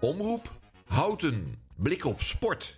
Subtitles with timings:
[0.00, 0.52] Omroep
[0.86, 1.58] Houten.
[1.76, 2.76] Blik op sport.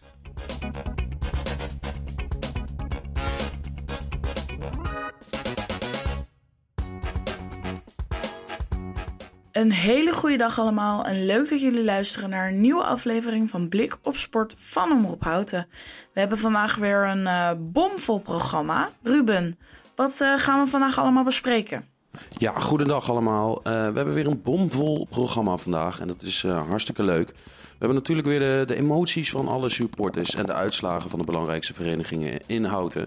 [9.52, 13.68] Een hele goede dag allemaal en leuk dat jullie luisteren naar een nieuwe aflevering van
[13.68, 15.68] Blik op Sport van Omroep Houten.
[16.12, 18.90] We hebben vandaag weer een uh, bomvol programma.
[19.02, 19.58] Ruben,
[19.94, 21.89] wat uh, gaan we vandaag allemaal bespreken?
[22.28, 23.58] Ja, goedendag allemaal.
[23.58, 27.28] Uh, we hebben weer een bomvol programma vandaag en dat is hartstikke leuk.
[27.28, 31.24] We hebben natuurlijk weer de, de, emoties van alle supporters en de uitslagen van de
[31.24, 33.06] belangrijkste verenigingen in Houten.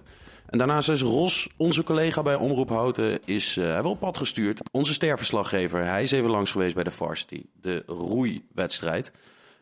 [0.50, 4.62] En daarnaast is Ros, onze collega bij Omroep Houten, is, hij wel op pad gestuurd.
[4.72, 9.12] Onze sterverslaggever, hij is even langs geweest bij de Varsity, de roeiwedstrijd.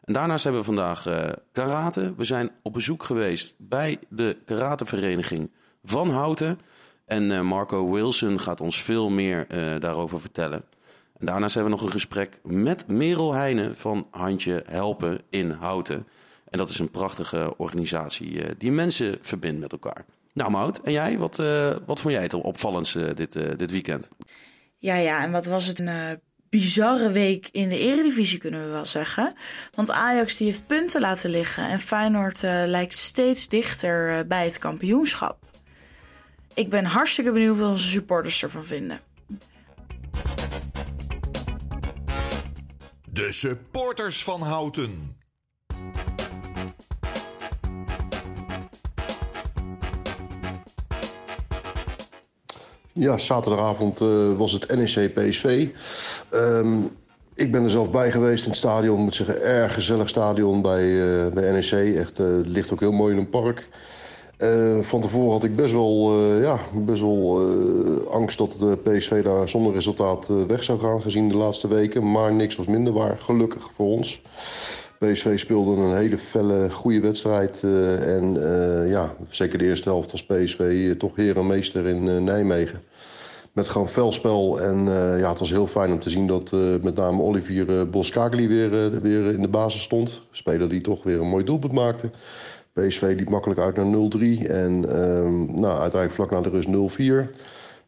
[0.04, 1.08] En daarnaast hebben we vandaag
[1.52, 2.14] karate.
[2.18, 5.52] We zijn op bezoek geweest bij de karatevereniging
[5.84, 6.60] van Houten.
[7.06, 9.48] En uh, Marco Wilson gaat ons veel meer
[9.80, 10.64] daarover vertellen.
[11.20, 16.08] En daarnaast hebben we nog een gesprek met Merel Heijnen van Handje Helpen in Houten.
[16.50, 20.06] En dat is een prachtige organisatie die mensen verbindt met elkaar.
[20.34, 21.18] Nou, Mout, en jij?
[21.18, 21.36] Wat,
[21.86, 24.10] wat vond jij het opvallendste dit, dit weekend?
[24.78, 28.86] Ja, ja, en wat was het een bizarre week in de eredivisie, kunnen we wel
[28.86, 29.34] zeggen.
[29.76, 35.51] Want Ajax die heeft punten laten liggen en Feyenoord lijkt steeds dichter bij het kampioenschap.
[36.54, 39.00] Ik ben hartstikke benieuwd wat onze supporters ervan vinden.
[43.12, 45.16] De supporters van Houten.
[52.94, 55.68] Ja, zaterdagavond uh, was het NEC PSV.
[56.34, 56.92] Um,
[57.34, 58.98] ik ben er zelf bij geweest in het stadion.
[58.98, 61.96] Ik moet zeggen, erg gezellig stadion bij, uh, bij NEC.
[61.96, 63.70] Echt, uh, het ligt ook heel mooi in een park.
[64.82, 67.42] Van tevoren had ik best wel, ja, best wel
[68.10, 72.12] angst dat de PSV daar zonder resultaat weg zou gaan gezien de laatste weken.
[72.12, 74.22] Maar niks was minder waar, gelukkig voor ons.
[75.00, 77.64] PSV speelde een hele felle, goede wedstrijd.
[78.00, 78.34] En
[78.88, 82.82] ja, zeker de eerste helft was PSV toch heer en meester in Nijmegen.
[83.52, 84.62] Met gewoon velspel.
[84.62, 84.86] En
[85.18, 89.34] ja, het was heel fijn om te zien dat met name Olivier Boskagli weer, weer
[89.34, 90.22] in de basis stond.
[90.32, 92.10] Speler die toch weer een mooi doelpunt maakte.
[92.74, 94.48] PSV liep makkelijk uit naar 0-3.
[94.48, 96.72] En ehm, nou, uiteindelijk vlak na de rust 0-4.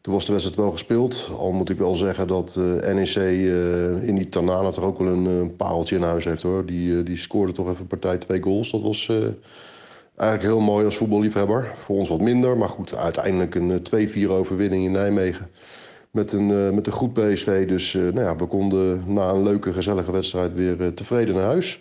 [0.00, 1.30] Toen was de wedstrijd wel gespeeld.
[1.36, 5.08] Al moet ik wel zeggen dat uh, NEC uh, in die Tanana toch ook wel
[5.08, 6.42] een, een, pareltje in huis heeft.
[6.42, 6.66] hoor.
[6.66, 8.70] Die, die scoorde toch even partij twee goals.
[8.70, 9.08] Dat was
[10.16, 11.74] eigenlijk heel mooi als voetballiefhebber.
[11.78, 12.56] Voor ons wat minder.
[12.56, 13.82] Maar goed, uiteindelijk een
[14.26, 15.50] 2-4 overwinning in Nijmegen.
[16.10, 17.68] Met een, met een goed PSV.
[17.68, 21.80] Dus nou ja, we konden na een leuke, gezellige wedstrijd weer tevreden naar huis.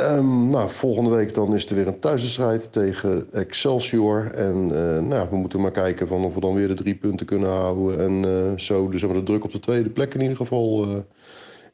[0.00, 4.30] Um, nou, volgende week dan is er weer een thuiswedstrijd tegen Excelsior.
[4.30, 7.26] En uh, nou, we moeten maar kijken van of we dan weer de drie punten
[7.26, 8.00] kunnen houden.
[8.00, 10.96] En uh, zo de druk op de tweede plek in ieder geval uh,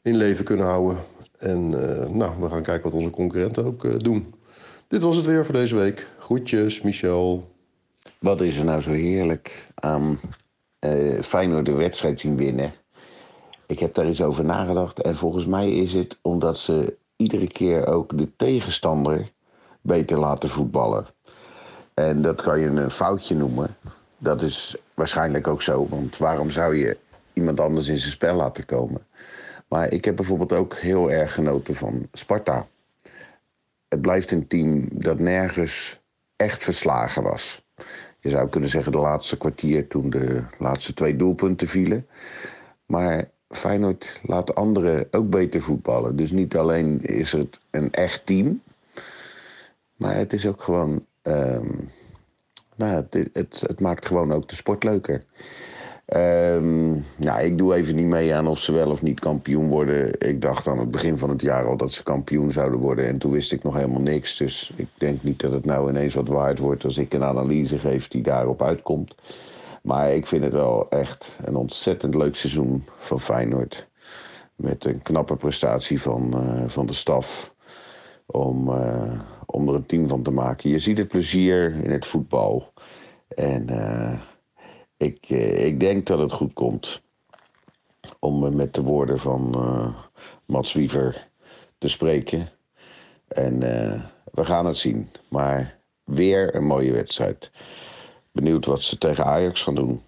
[0.01, 0.97] in leven kunnen houden.
[1.37, 1.69] En
[2.17, 4.33] nou, we gaan kijken wat onze concurrenten ook doen.
[4.87, 6.07] Dit was het weer voor deze week.
[6.19, 7.49] Groetjes, Michel.
[8.19, 10.19] Wat is er nou zo heerlijk aan
[11.21, 12.73] Feyenoord de wedstrijd zien winnen?
[13.67, 15.01] Ik heb daar eens over nagedacht.
[15.01, 19.31] En volgens mij is het omdat ze iedere keer ook de tegenstander
[19.81, 21.05] beter laten voetballen.
[21.93, 23.75] En dat kan je een foutje noemen.
[24.17, 26.97] Dat is waarschijnlijk ook zo, want waarom zou je
[27.33, 29.05] iemand anders in zijn spel laten komen?
[29.67, 32.67] Maar ik heb bijvoorbeeld ook heel erg genoten van Sparta.
[33.87, 35.99] Het blijft een team dat nergens
[36.35, 37.65] echt verslagen was.
[38.19, 42.07] Je zou kunnen zeggen de laatste kwartier toen de laatste twee doelpunten vielen.
[42.85, 46.15] Maar Feyenoord laat anderen ook beter voetballen.
[46.15, 48.61] Dus niet alleen is het een echt team,
[49.95, 51.05] maar het is ook gewoon.
[51.23, 51.89] Um,
[52.75, 55.23] nou, het, het, maakt gewoon ook de sport leuker.
[56.15, 60.19] Um, nou, ik doe even niet mee aan of ze wel of niet kampioen worden.
[60.19, 63.05] Ik dacht aan het begin van het jaar al dat ze kampioen zouden worden.
[63.05, 64.37] En toen wist ik nog helemaal niks.
[64.37, 67.79] Dus ik denk niet dat het nou ineens wat waard wordt als ik een analyse
[67.79, 69.15] geef die daarop uitkomt.
[69.81, 73.89] Maar ik vind het wel echt een ontzettend leuk seizoen van Feyenoord.
[74.55, 77.53] Met een knappe prestatie van, uh, van de staf.
[78.25, 80.69] Om, uh, om er een team van te maken.
[80.69, 82.73] Je ziet het plezier in het voetbal.
[83.27, 84.19] En uh,
[84.97, 85.29] ik,
[85.59, 87.01] ik denk dat het goed komt.
[88.19, 89.55] Om met de woorden van
[90.45, 91.29] Mats Wiever
[91.77, 92.49] te spreken.
[93.27, 93.59] En
[94.31, 95.09] we gaan het zien.
[95.29, 97.51] Maar weer een mooie wedstrijd.
[98.31, 100.03] Benieuwd wat ze tegen Ajax gaan doen.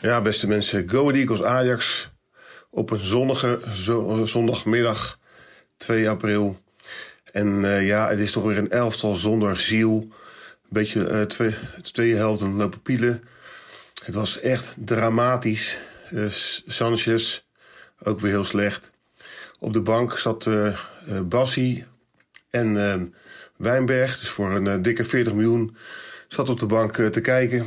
[0.00, 0.88] Ja, beste mensen.
[0.88, 2.10] Go Eagles Ajax
[2.70, 3.60] op een zonnige
[4.24, 5.18] zondagmiddag
[5.76, 6.56] 2 april.
[7.32, 9.92] En uh, ja, het is toch weer een elftal zonder ziel.
[10.00, 13.22] Een beetje uh, twee, twee helften lopen pielen.
[14.04, 15.78] Het was echt dramatisch.
[16.66, 17.42] Sanchez,
[18.02, 18.90] ook weer heel slecht.
[19.58, 20.48] Op de bank zat
[21.24, 21.86] Bassi
[22.50, 23.14] en
[23.56, 25.76] Wijnberg, dus voor een dikke 40 miljoen,
[26.28, 27.66] zat op de bank te kijken.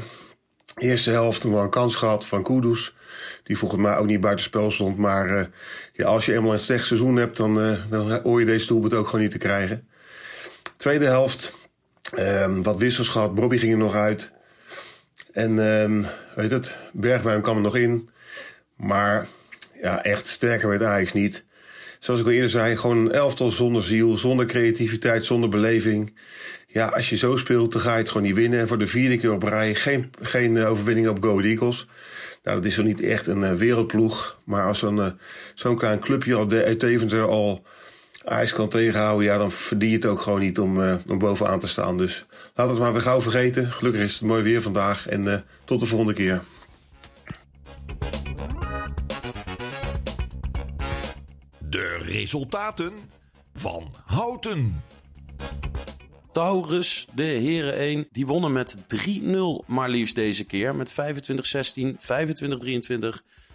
[0.76, 2.96] Eerste helft wel een kans gehad van Kudus.
[3.44, 4.98] Die volgens mij ook niet buitenspel stond.
[4.98, 5.50] Maar
[5.94, 9.06] ja, als je eenmaal een slecht seizoen hebt, dan, dan hoor je deze doelpunt ook
[9.06, 9.88] gewoon niet te krijgen.
[10.78, 11.54] Tweede helft,
[12.18, 13.36] um, wat wissels gehad.
[13.36, 14.32] Bobby ging er nog uit.
[15.32, 16.06] En um,
[16.36, 18.10] weet het, Bergwijn kwam er nog in.
[18.76, 19.28] Maar
[19.82, 21.46] ja, echt sterker werd Ajax niet.
[22.02, 26.14] Zoals ik al eerder zei, gewoon een elftal zonder ziel, zonder creativiteit, zonder beleving.
[26.68, 28.60] Ja, als je zo speelt, dan ga je het gewoon niet winnen.
[28.60, 31.88] En voor de vierde keer op rij geen, geen eh, overwinning op Go Eagles.
[32.44, 34.40] Nou, dat is zo niet echt een uh, wereldploeg.
[34.44, 35.06] Maar als zo'n uh,
[35.56, 37.66] zo'n klein clubje al de, Deventer al
[38.26, 41.68] ijs kan tegenhouden, ja, dan verdien je het ook gewoon niet om, om bovenaan te
[41.68, 41.98] staan.
[41.98, 42.26] Dus
[42.56, 43.72] laat het maar weer gauw vergeten.
[43.72, 46.42] Gelukkig is het mooi weer vandaag en tot de volgende keer.
[52.12, 52.94] Resultaten
[53.54, 54.84] van Houten.
[56.32, 60.76] Taurus, de heren 1, die wonnen met 3-0 maar liefst deze keer.
[60.76, 60.98] Met 25-16, 25-23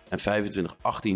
[0.09, 0.19] en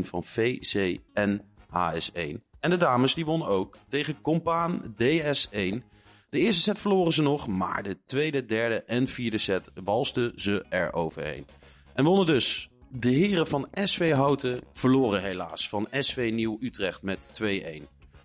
[0.05, 2.49] 25-18 van VC en HS1.
[2.61, 5.83] En de dames die wonnen ook tegen Compaan DS1.
[6.31, 10.65] De eerste set verloren ze nog, maar de tweede, derde en vierde set walsten ze
[10.69, 11.47] er overheen.
[11.95, 12.70] En wonnen dus.
[12.93, 17.45] De heren van SV Houten verloren helaas van SV Nieuw Utrecht met 2-1.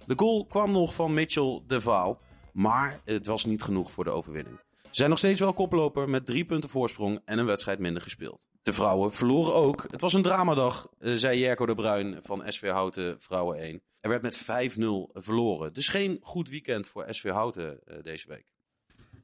[0.06, 2.20] De goal kwam nog van Mitchell de Vaal,
[2.54, 4.60] maar het was niet genoeg voor de overwinning.
[4.82, 8.46] Ze zijn nog steeds wel koploper met drie punten voorsprong en een wedstrijd minder gespeeld.
[8.62, 9.86] De vrouwen verloren ook.
[9.92, 13.82] Het was een dramadag, eh, zei Jerko de Bruin van SV Houten Vrouwen 1.
[14.00, 15.74] Er werd met 5-0 verloren.
[15.74, 18.46] Dus geen goed weekend voor SV Houten uh, deze week.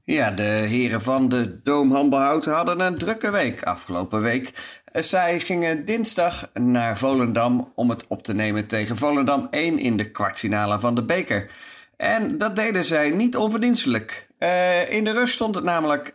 [0.04, 4.52] Ja, de heren van de Doomhandelhouten hadden een drukke week afgelopen week.
[4.94, 10.12] Zij gingen dinsdag naar Volendam om het op te nemen tegen Volendam 1 in de
[10.12, 11.52] kwartfinale van de beker.
[11.98, 14.28] En dat deden zij niet onverdienstelijk.
[14.40, 16.12] Uh, in de rust stond het namelijk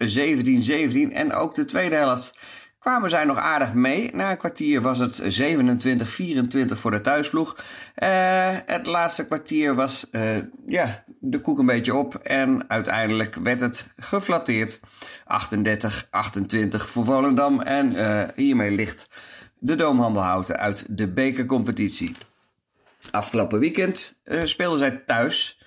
[1.11, 2.39] 17-17 en ook de tweede helft
[2.87, 4.11] kwamen zij nog aardig mee.
[4.15, 5.27] Na een kwartier was het 27-24
[6.67, 7.57] voor de thuisploeg.
[7.57, 10.37] Uh, het laatste kwartier was uh,
[10.67, 12.15] ja, de koek een beetje op.
[12.15, 14.81] En uiteindelijk werd het geflatteerd.
[14.81, 14.85] 38-28
[16.69, 17.61] voor Volendam.
[17.61, 19.09] En uh, hiermee ligt
[19.59, 22.15] de Doomhandelhouten uit de bekercompetitie.
[23.11, 25.61] Afgelopen weekend speelden zij thuis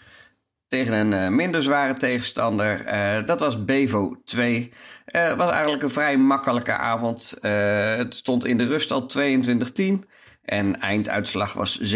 [0.69, 2.86] tegen een uh, minder zware tegenstander.
[2.88, 4.74] Uh, dat was Bevo 2.
[5.06, 7.38] Het uh, was eigenlijk een vrij makkelijke avond.
[7.42, 9.83] het stond in de rust al 22-10
[10.45, 11.95] en einduitslag was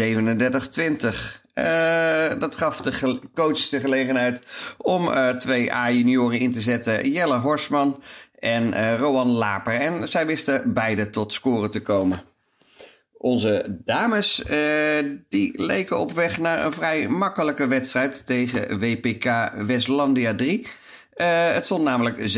[2.38, 4.46] dat gaf de coach de gelegenheid
[4.78, 7.10] om twee A-junioren in te zetten.
[7.10, 8.02] Jelle Horsman
[8.38, 9.74] en Rowan Laper.
[9.74, 12.33] En zij wisten beide tot scoren te komen.
[13.24, 20.34] Onze dames uh, die leken op weg naar een vrij makkelijke wedstrijd tegen WPK Westlandia
[20.34, 20.60] 3.
[20.60, 22.36] Uh, het stond namelijk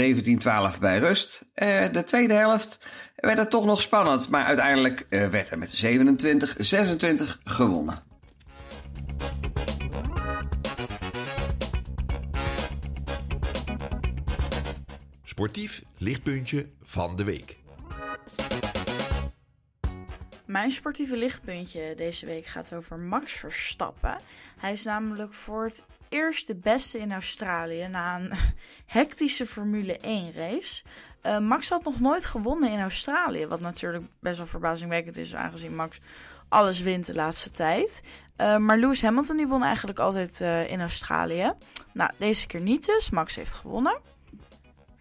[0.76, 1.44] 17-12 bij rust.
[1.54, 2.78] Uh, de tweede helft
[3.16, 8.02] werd het toch nog spannend, maar uiteindelijk werd er met 27-26 gewonnen.
[15.24, 17.56] Sportief lichtpuntje van de week.
[20.46, 24.18] Mijn sportieve lichtpuntje deze week gaat over Max Verstappen.
[24.56, 28.32] Hij is namelijk voor het eerst de beste in Australië na een
[28.98, 30.84] hectische Formule 1 race.
[31.22, 35.74] Uh, Max had nog nooit gewonnen in Australië, wat natuurlijk best wel verbazingwekkend is, aangezien
[35.74, 36.00] Max
[36.48, 38.02] alles wint de laatste tijd.
[38.36, 41.52] Uh, maar Lewis Hamilton die won eigenlijk altijd uh, in Australië.
[41.92, 43.10] Nou, deze keer niet dus.
[43.10, 44.00] Max heeft gewonnen.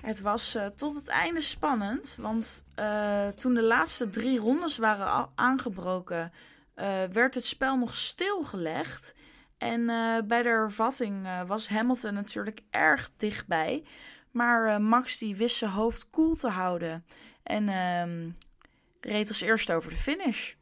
[0.05, 5.29] Het was uh, tot het einde spannend, want uh, toen de laatste drie rondes waren
[5.35, 6.31] aangebroken,
[6.75, 9.15] uh, werd het spel nog stilgelegd.
[9.57, 9.85] En
[10.27, 13.83] bij de hervatting was Hamilton natuurlijk erg dichtbij.
[14.31, 17.05] Maar Max die wist zijn hoofd koel te houden
[17.43, 18.29] en ehm,
[18.99, 20.53] reed als eerste over de finish.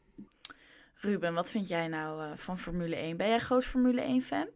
[0.93, 3.17] Ruben, wat vind jij nou van Formule 1?
[3.17, 4.47] Ben jij groot Formule 1 fan?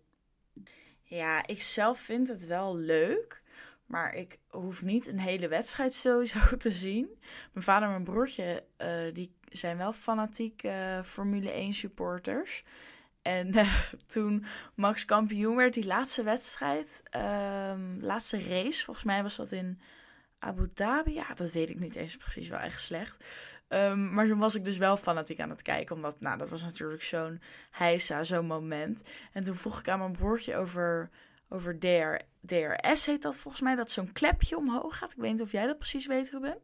[1.04, 3.46] Ja, ik zelf vind het wel leuk.
[3.88, 7.20] Maar ik hoef niet een hele wedstrijd sowieso te zien.
[7.54, 12.64] Mijn vader en mijn broertje, uh, die zijn wel fanatiek uh, Formule 1 supporters.
[13.22, 19.36] En uh, toen Max kampioen werd, die laatste wedstrijd, um, laatste race, volgens mij was
[19.36, 19.80] dat in
[20.40, 21.14] Abu Dhabi.
[21.14, 23.24] Ja, dat weet ik niet eens precies, wel echt slecht.
[23.70, 26.62] Um, maar toen was ik dus wel fanatiek aan het kijken, omdat, nou, dat was
[26.62, 27.42] natuurlijk zo'n
[27.72, 29.04] heisa, zo'n moment.
[29.32, 31.10] En toen vroeg ik aan mijn broertje over
[31.50, 35.12] over DR, DRS heet dat volgens mij, dat zo'n klepje omhoog gaat.
[35.12, 36.58] Ik weet niet of jij dat precies weet, Ruben.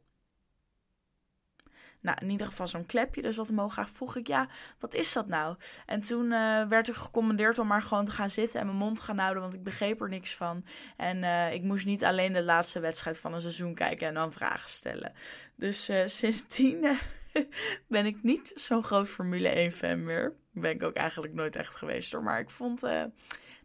[1.99, 3.89] nou, in ieder geval zo'n klepje, dus wat omhoog gaat.
[3.89, 4.47] Vroeg ik, ja,
[4.79, 5.55] wat is dat nou?
[5.85, 8.99] En toen uh, werd er gecommandeerd om maar gewoon te gaan zitten en mijn mond
[8.99, 10.65] gaan houden, want ik begreep er niks van.
[10.97, 14.31] En uh, ik moest niet alleen de laatste wedstrijd van een seizoen kijken en dan
[14.31, 15.13] vragen stellen.
[15.55, 16.97] Dus uh, sindsdien
[17.87, 20.33] ben ik niet zo'n groot Formule 1-fan meer.
[20.51, 22.23] Ben ik ook eigenlijk nooit echt geweest hoor.
[22.23, 22.83] Maar ik vond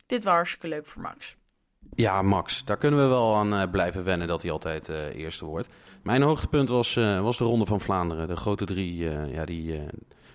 [0.09, 1.37] dit wel hartstikke leuk voor Max.
[1.95, 5.45] Ja, Max, daar kunnen we wel aan uh, blijven wennen dat hij altijd uh, eerste
[5.45, 5.69] wordt.
[6.03, 8.29] Mijn hoogtepunt was, was de Ronde van Vlaanderen.
[8.29, 8.97] De grote drie,
[9.33, 9.81] ja, die,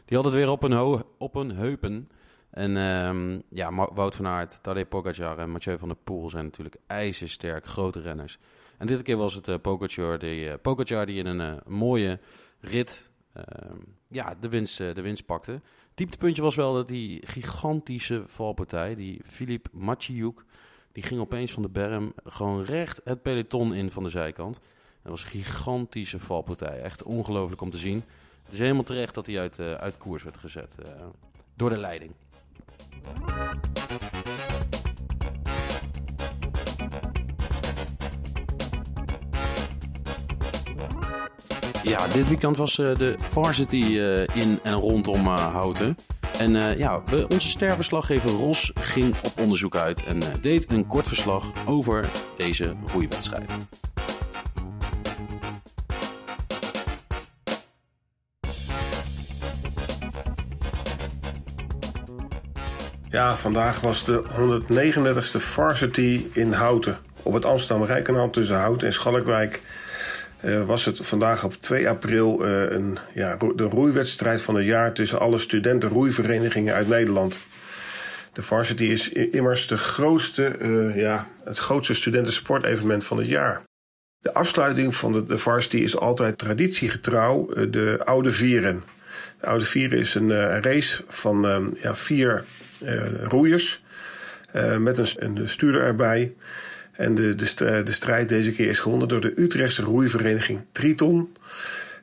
[0.05, 2.09] die had het weer op hun, op hun heupen.
[2.49, 6.75] En um, ja, Wout van Aert, Tadej Pogacar en Mathieu van der Poel zijn natuurlijk
[6.87, 8.39] ijzersterk, grote renners.
[8.77, 12.19] En dit keer was het Pogacar, die, Pogacar die in een mooie
[12.59, 13.11] rit
[14.07, 15.61] ja, de, winst, de winst pakte.
[15.93, 20.43] Dieptepuntje was wel dat die gigantische valpartij, die Filip Maciuk,
[20.91, 24.59] die ging opeens van de berm gewoon recht het peloton in van de zijkant.
[25.01, 26.81] Dat was een gigantische valpartij.
[26.81, 28.03] Echt ongelooflijk om te zien.
[28.43, 30.75] Het is helemaal terecht dat hij uit, uit koers werd gezet
[31.55, 32.11] door de leiding.
[41.83, 45.97] Ja, dit weekend was uh, de varsity uh, in en rondom uh, Houten.
[46.37, 52.09] En ja, onze sterverslaggever Ros ging op onderzoek uit en deed een kort verslag over
[52.37, 53.51] deze roeiwedstrijd.
[63.09, 66.97] Ja, vandaag was de 139ste Varsity in Houten.
[67.23, 69.61] Op het Amsterdam-Rijkanaal tussen Houten en Schalkwijk
[70.65, 75.19] was het vandaag op 2 april uh, een, ja, de roeiwedstrijd van het jaar tussen
[75.19, 77.39] alle studentenroeiverenigingen uit Nederland.
[78.33, 83.61] De Varsity is immers de grootste, uh, ja, het grootste studentensportevenement van het jaar.
[84.19, 88.81] De afsluiting van de, de Varsity is altijd traditiegetrouw de Oude Vieren.
[89.39, 92.43] De Oude Vieren is een race van ja, vier
[93.23, 93.83] roeiers
[94.77, 96.33] met een, een stuurder erbij.
[96.93, 97.35] En de,
[97.83, 101.35] de, strijd deze keer is gewonnen door de Utrechtse roeivereniging Triton.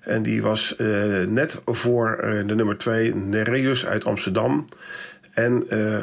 [0.01, 0.87] En die was uh,
[1.27, 4.69] net voor uh, de nummer 2 Nereus uit Amsterdam.
[5.33, 5.97] En uh,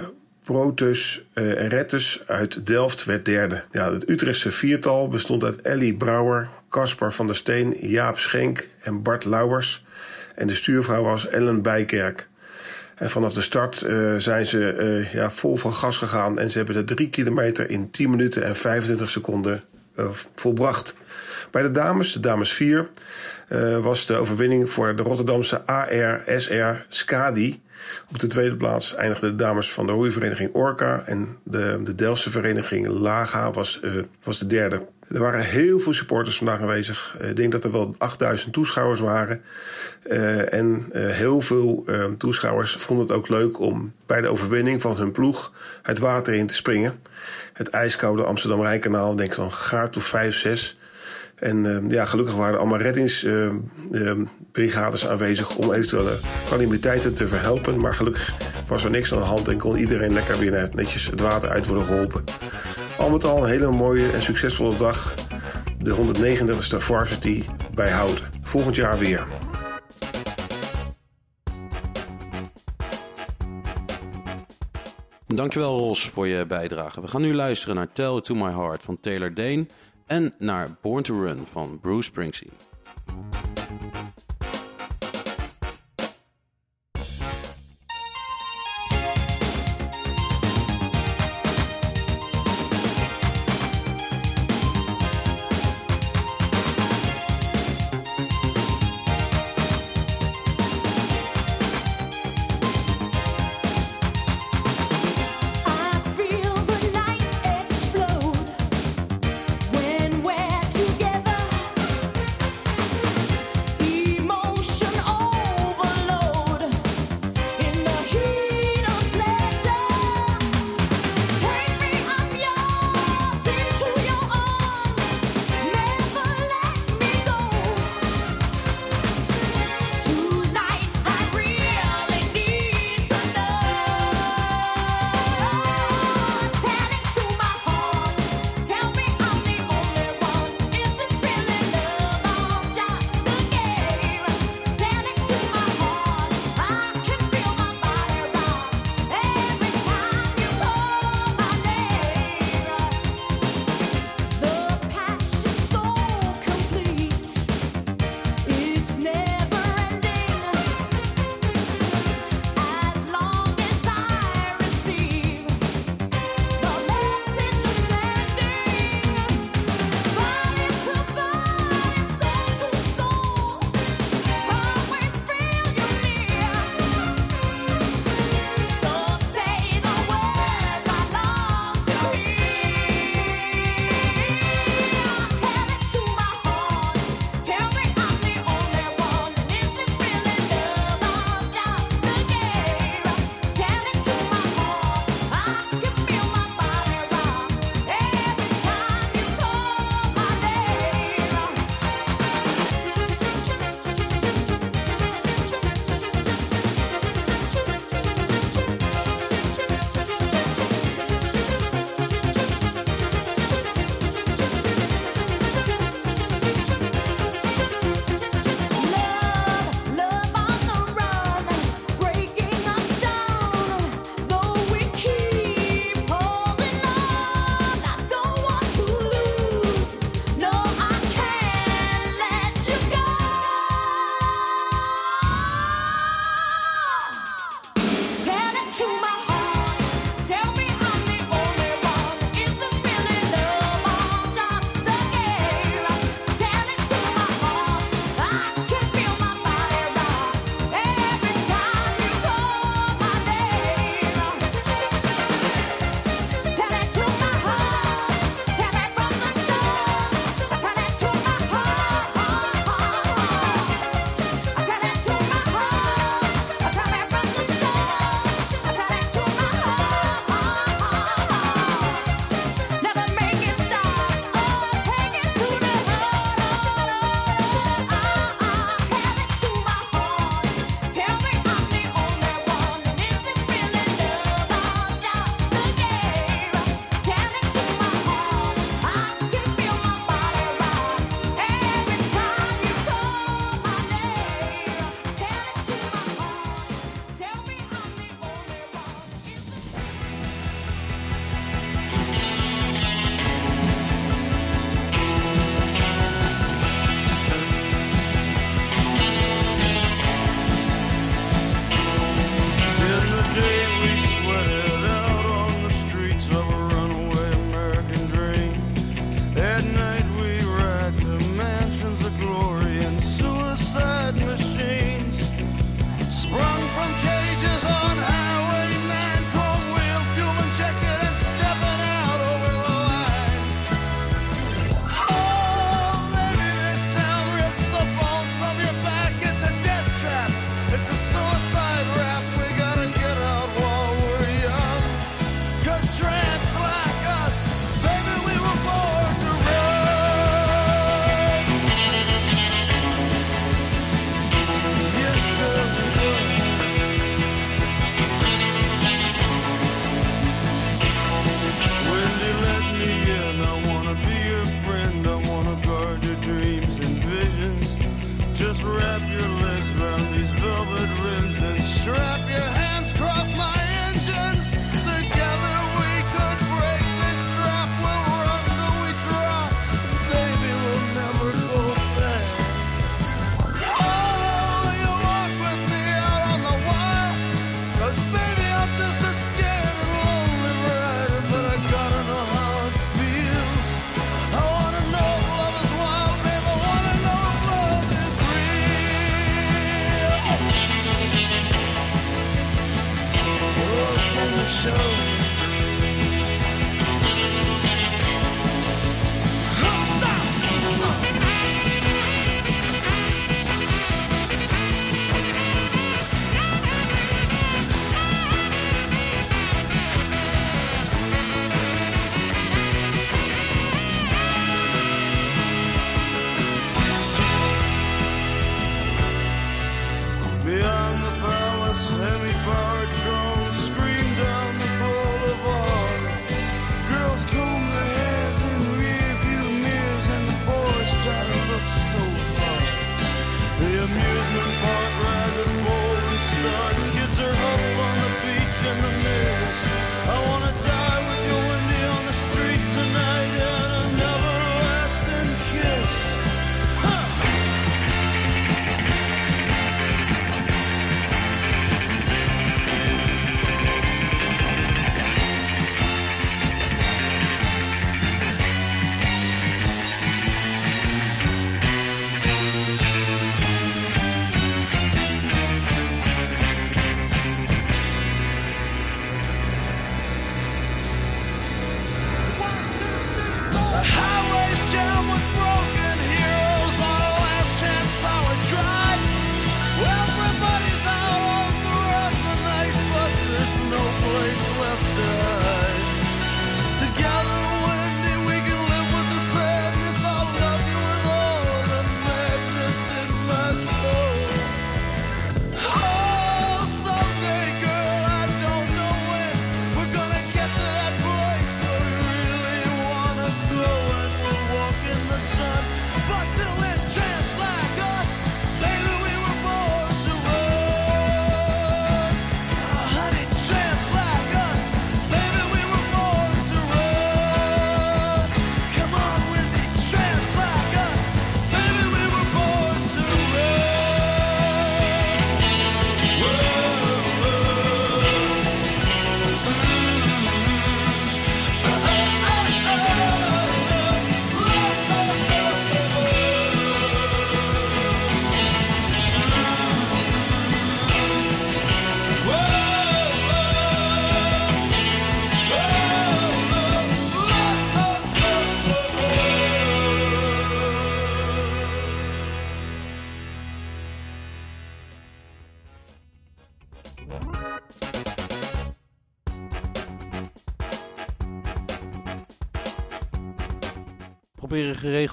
[0.44, 3.64] Protus Rettus uit Delft werd derde.
[3.72, 9.02] Ja, het Utrechtse viertal bestond uit Ellie Brouwer, Caspar van der Steen, Jaap Schenk en
[9.02, 9.86] Bart Lauwers.
[10.36, 12.28] En de stuurvrouw was Ellen Bijkerk.
[12.98, 16.40] En vanaf de start uh, zijn ze uh, ja, vol van gas gegaan.
[16.40, 19.64] En ze hebben de drie kilometer in 10 minuten en 25 seconden
[20.00, 20.96] uh, volbracht.
[21.52, 22.90] Bij de dames, de dames 4,
[23.82, 27.62] was de overwinning voor de Rotterdamse AR-SR Skadi.
[28.10, 31.04] Op de tweede plaats eindigden de dames van de roeivereniging Orca.
[31.06, 33.80] En de, de Delftse vereniging Laga was,
[34.24, 34.82] was de derde.
[35.12, 37.18] Er waren heel veel supporters vandaag aanwezig.
[37.30, 39.42] Ik denk dat er wel 8000 toeschouwers waren.
[40.12, 44.82] Uh, en uh, heel veel uh, toeschouwers vonden het ook leuk om bij de overwinning
[44.82, 47.00] van hun ploeg het water in te springen.
[47.54, 50.78] Het ijskoude Amsterdam-Rijnkanaal, denk zo'n graad of 5, 6.
[51.36, 56.18] En ja, gelukkig waren er allemaal reddingsbrigades aanwezig om eventuele
[56.50, 57.80] calamiteiten te verhelpen.
[57.80, 58.34] Maar gelukkig
[58.68, 61.68] was er niks aan de hand en kon iedereen lekker weer netjes het water uit
[61.68, 62.24] worden geholpen.
[62.98, 65.16] Al met al een hele mooie en succesvolle dag.
[65.80, 68.28] De 139ste Varsity bij Houten.
[68.42, 69.26] Volgend jaar weer.
[75.28, 77.02] Dankjewel Ros voor je bijdrage.
[77.02, 79.66] We gaan nu luisteren naar Tell It To My Heart van Taylor Dane
[80.06, 82.52] en naar Born To Run van Bruce Springsteen.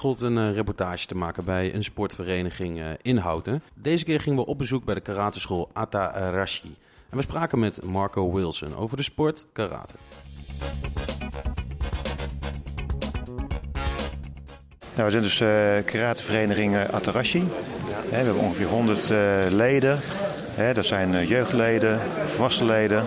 [0.05, 3.61] Geregeld een uh, reportage te maken bij een sportvereniging uh, in Houten.
[3.73, 6.75] Deze keer gingen we op bezoek bij de karateschool Atarashi.
[7.09, 9.93] En we spraken met Marco Wilson over de sport karate.
[14.95, 15.47] Nou, we zijn dus uh,
[15.85, 17.43] karatevereniging Atarashi.
[18.09, 19.09] we hebben ongeveer 100
[19.51, 19.99] leden.
[20.73, 23.03] dat zijn jeugdleden, volwassen leden.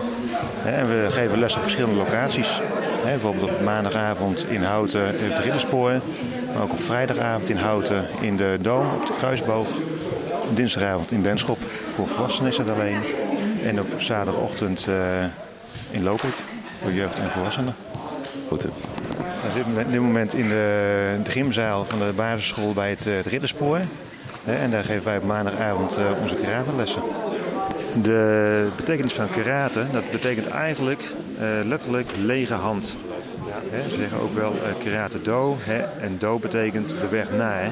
[0.65, 2.61] en we geven les op verschillende locaties
[3.03, 6.01] bijvoorbeeld op maandagavond in Houten op de Ridderspoor.
[6.53, 9.67] Maar ook op vrijdagavond in Houten in de Doom op de Kruisboog.
[10.53, 11.57] Dinsdagavond in Benschop.
[11.95, 13.01] Voor volwassenen is het alleen.
[13.63, 14.95] En op zaterdagochtend uh,
[15.91, 16.33] in Lopik
[16.81, 17.75] voor jeugd en volwassenen.
[18.47, 18.61] Goed.
[18.61, 23.25] We zitten op dit moment in de, de gymzaal van de basisschool bij het, het
[23.25, 23.79] Ridderspoor.
[24.45, 27.01] En daar geven wij op maandagavond uh, onze karatelessen.
[28.01, 32.95] De betekenis van karate, dat betekent eigenlijk uh, letterlijk lege hand.
[33.71, 35.57] Ze zeggen ook wel uh, karate do.
[35.59, 37.63] Hè, en do betekent de weg naar.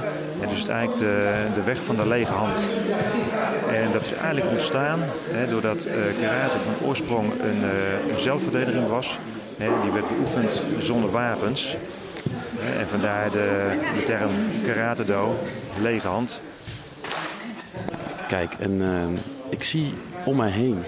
[0.41, 2.67] En dus eigenlijk de, de weg van de lege hand.
[3.73, 4.99] En dat is eigenlijk ontstaan
[5.49, 7.63] doordat uh, karate van oorsprong een,
[8.09, 9.17] een zelfverdediging was.
[9.57, 11.75] Die werd beoefend zonder wapens.
[12.79, 14.31] En vandaar de, de term
[14.65, 15.35] karate do,
[15.81, 16.41] lege hand.
[18.27, 18.81] Kijk, en
[19.49, 20.83] ik zie om mij heen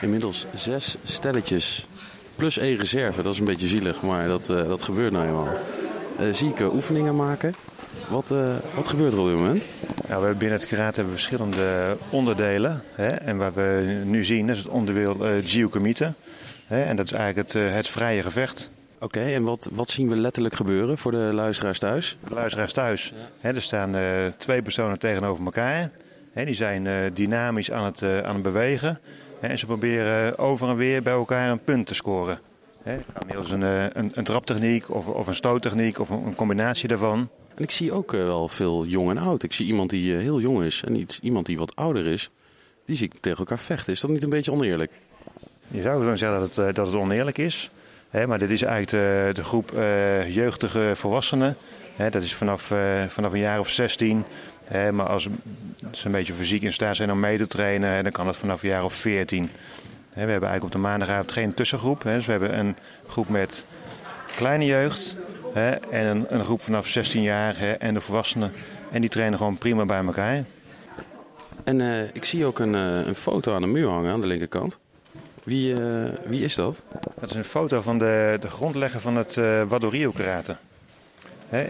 [0.00, 1.86] inmiddels zes stelletjes
[2.38, 3.22] plus één reserve.
[3.22, 5.48] Dat is een beetje zielig, maar dat, uh, dat gebeurt nou eenmaal.
[6.20, 7.54] Uh, zie ik uh, oefeningen maken.
[8.08, 8.28] Wat,
[8.74, 9.64] wat gebeurt er op dit moment?
[9.84, 12.82] Nou, we hebben binnen het karate hebben verschillende onderdelen.
[12.94, 13.08] Hè?
[13.08, 16.14] En wat we nu zien is het onderdeel uh.
[16.68, 18.70] En dat is eigenlijk het, het vrije gevecht.
[18.94, 22.16] Oké, okay, en wat, wat zien we letterlijk gebeuren voor de luisteraars thuis?
[22.28, 23.12] De luisteraars thuis.
[23.40, 23.52] Ja.
[23.54, 23.96] Er staan
[24.36, 25.90] twee personen tegenover elkaar.
[26.32, 29.00] Hè, die zijn dynamisch aan het, aan het bewegen.
[29.40, 32.40] En ze proberen over en weer bij elkaar een punt te scoren.
[32.82, 37.28] Het middels een, eh, een, een traptechniek of, of een stoottechniek of een combinatie daarvan.
[37.54, 39.42] En ik zie ook eh, wel veel jong en oud.
[39.42, 42.30] Ik zie iemand die eh, heel jong is en iets, iemand die wat ouder is.
[42.84, 43.92] Die zie ik tegen elkaar vechten.
[43.92, 44.92] Is dat niet een beetje oneerlijk?
[45.68, 47.70] Je zou gewoon zeggen dat het, dat het oneerlijk is.
[48.26, 49.70] maar dit is eigenlijk de, de groep
[50.28, 51.56] jeugdige volwassenen.
[51.96, 52.72] dat is vanaf,
[53.08, 54.24] vanaf een jaar of 16
[54.92, 55.28] maar als
[55.90, 58.62] ze een beetje fysiek in staat zijn om mee te trainen, dan kan dat vanaf
[58.62, 59.42] een jaar of 14.
[59.42, 59.50] we
[60.14, 62.02] hebben eigenlijk op de maandagavond geen tussengroep.
[62.02, 62.76] dus we hebben een
[63.06, 63.64] groep met
[64.36, 65.16] kleine jeugd
[65.54, 68.52] en een, een, groep vanaf 16 jaar en de volwassenen.
[68.90, 70.44] En die trainen gewoon prima bij elkaar.
[71.64, 74.26] En uh, ik zie ook een, uh, een, foto aan de muur hangen aan de
[74.26, 74.78] linkerkant.
[75.42, 76.80] Wie, uh, wie is dat?
[77.20, 80.12] Dat is een foto van de, de grondlegger van het uh, Wadorio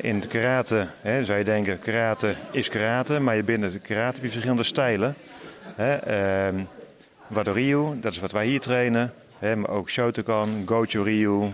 [0.01, 0.87] in het karate
[1.23, 5.14] zou je denken, karate is karate, maar je binnen de karate heb je verschillende stijlen.
[5.62, 6.69] Hè, um,
[7.27, 7.55] Wado
[8.01, 11.53] dat is wat wij hier trainen, maar ook Shotokan, Goju Ryu.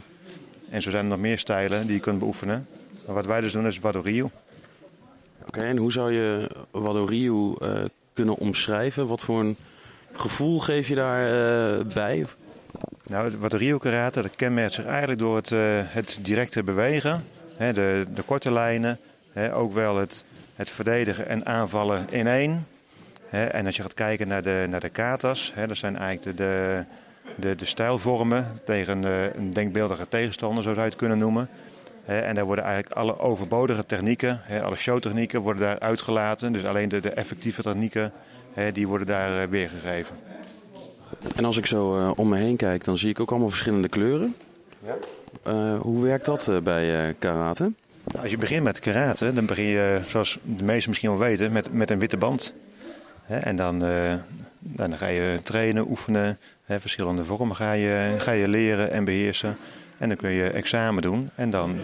[0.71, 2.67] En zo zijn er nog meer stijlen die je kunt beoefenen.
[3.07, 4.03] Maar wat wij dus doen is Wado
[5.47, 9.07] Oké, en hoe zou je Wado uh, kunnen omschrijven?
[9.07, 9.57] Wat voor een
[10.13, 11.79] gevoel geef je daarbij?
[11.79, 12.27] Uh, bij?
[13.07, 17.25] nou, het Wado karate dat kenmerkt zich eigenlijk door het, uh, het directe bewegen
[17.59, 18.99] de, de korte lijnen,
[19.53, 22.67] ook wel het, het verdedigen en aanvallen in één.
[23.31, 26.85] en als je gaat kijken naar de, naar de katas, dat zijn eigenlijk de, de,
[27.37, 31.49] de, de stijlvormen tegen een denkbeeldige tegenstander, zo zou je het kunnen noemen.
[32.05, 36.53] en daar worden eigenlijk alle overbodige technieken, alle showtechnieken worden daar uitgelaten.
[36.53, 38.13] Dus alleen de, de effectieve technieken,
[38.73, 40.17] die worden daar eh, weergegeven.
[41.37, 43.89] En als ik zo uh, om me heen kijk, dan zie ik ook allemaal verschillende
[43.89, 44.35] kleuren.
[44.85, 44.95] Ja.
[45.47, 47.73] Uh, hoe werkt dat uh, bij uh, karate?
[48.21, 51.73] Als je begint met karate, dan begin je, zoals de meesten misschien wel weten, met,
[51.73, 52.55] met een witte band.
[53.27, 53.79] En dan,
[54.59, 56.39] dan ga je trainen, oefenen.
[56.69, 59.57] Verschillende vormen ga je, ga je leren en beheersen.
[59.99, 61.31] En dan kun je examen doen.
[61.35, 61.77] En dan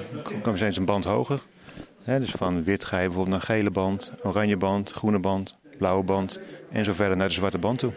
[0.43, 1.41] kom je eens een band hoger.
[2.05, 6.41] Dus van wit ga je bijvoorbeeld naar gele band, oranje band, groene band, blauwe band.
[6.73, 7.93] En zo verder naar de zwarte band toe.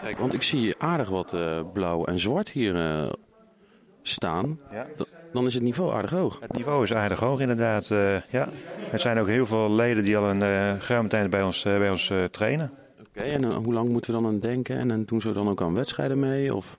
[0.00, 1.36] Kijk, want ik zie aardig wat
[1.72, 2.74] blauw en zwart hier
[4.08, 4.86] staan, ja.
[5.32, 6.40] dan is het niveau aardig hoog.
[6.40, 7.90] Het niveau is aardig hoog, inderdaad.
[7.90, 8.48] Uh, ja.
[8.92, 11.78] Er zijn ook heel veel leden die al een uh, geruime tijd bij ons, uh,
[11.78, 12.70] bij ons trainen.
[13.08, 14.76] Oké, en hoe lang moeten we dan aan denken?
[14.76, 16.54] En, en doen ze dan ook aan wedstrijden mee?
[16.54, 16.78] Of?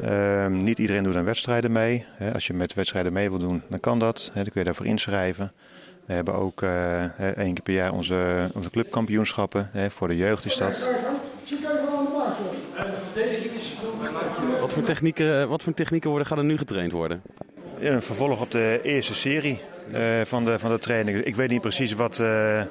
[0.00, 2.06] Ehm, niet iedereen doet aan wedstrijden mee.
[2.32, 4.30] als je met wedstrijden mee wil doen, dan kan dat.
[4.34, 5.52] dan kun je daarvoor inschrijven.
[6.06, 9.70] We hebben ook één keer per jaar onze, onze clubkampioenschappen.
[9.90, 10.88] voor de jeugd is dat.
[14.60, 17.22] Wat voor technieken, eh, wat voor technieken worden, gaan er nu getraind worden?
[17.80, 19.60] Een vervolg op de eerste serie
[19.92, 21.18] uh, van, de, van de training.
[21.18, 22.62] Ik weet niet precies wat, uh,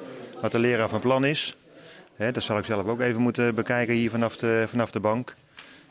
[0.42, 1.56] wat de leraar van plan is.
[2.16, 5.34] Hè, dat zal ik zelf ook even moeten bekijken hier vanaf de, vanaf de bank.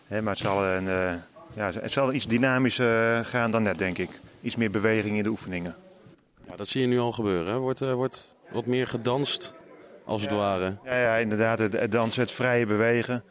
[0.06, 1.12] Hè, maar het zal, een, uh,
[1.54, 4.10] ja, het zal iets dynamischer gaan dan net, denk ik.
[4.42, 5.74] Iets meer beweging in de oefeningen.
[6.48, 7.52] Ja, dat zie je nu al gebeuren.
[7.52, 7.58] Hè?
[7.58, 9.54] Wordt, wordt wat meer gedanst,
[10.04, 10.76] als het ware.
[10.84, 11.58] Ja, ja inderdaad.
[11.58, 13.22] Het, het dansen, het vrije bewegen.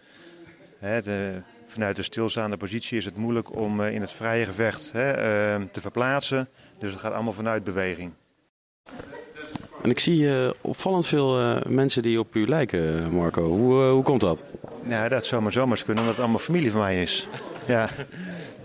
[0.79, 1.41] Hè, de,
[1.79, 5.65] vanuit de stilstaande positie is het moeilijk om uh, in het vrije gevecht hè, uh,
[5.71, 6.47] te verplaatsen.
[6.79, 8.11] Dus het gaat allemaal vanuit beweging.
[9.83, 13.43] En ik zie uh, opvallend veel uh, mensen die op u lijken, Marco.
[13.43, 14.45] Hoe, uh, hoe komt dat?
[14.83, 17.27] Nou, dat zou maar zomaar kunnen, omdat het allemaal familie van mij is.
[17.67, 17.89] ja,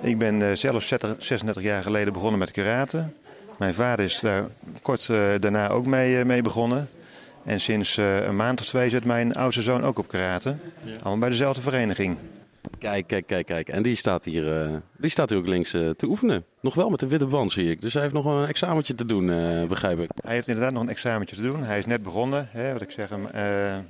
[0.00, 3.04] ik ben zelf 36 jaar geleden begonnen met karate.
[3.58, 4.46] Mijn vader is daar
[4.82, 5.06] kort
[5.40, 6.88] daarna ook mee, mee begonnen.
[7.44, 10.56] En sinds een maand of twee zit mijn oudste zoon ook op karate.
[10.82, 10.92] Ja.
[10.92, 12.16] Allemaal bij dezelfde vereniging.
[12.78, 13.68] Kijk, kijk, kijk, kijk.
[13.68, 16.44] En die staat hier, uh, die staat hier ook links uh, te oefenen.
[16.60, 17.80] Nog wel met een witte band, zie ik.
[17.80, 20.10] Dus hij heeft nog een examentje te doen, uh, begrijp ik.
[20.14, 21.62] Hij heeft inderdaad nog een examentje te doen.
[21.62, 22.48] Hij is net begonnen.
[22.50, 23.22] Hè, wat ik zeg, hem,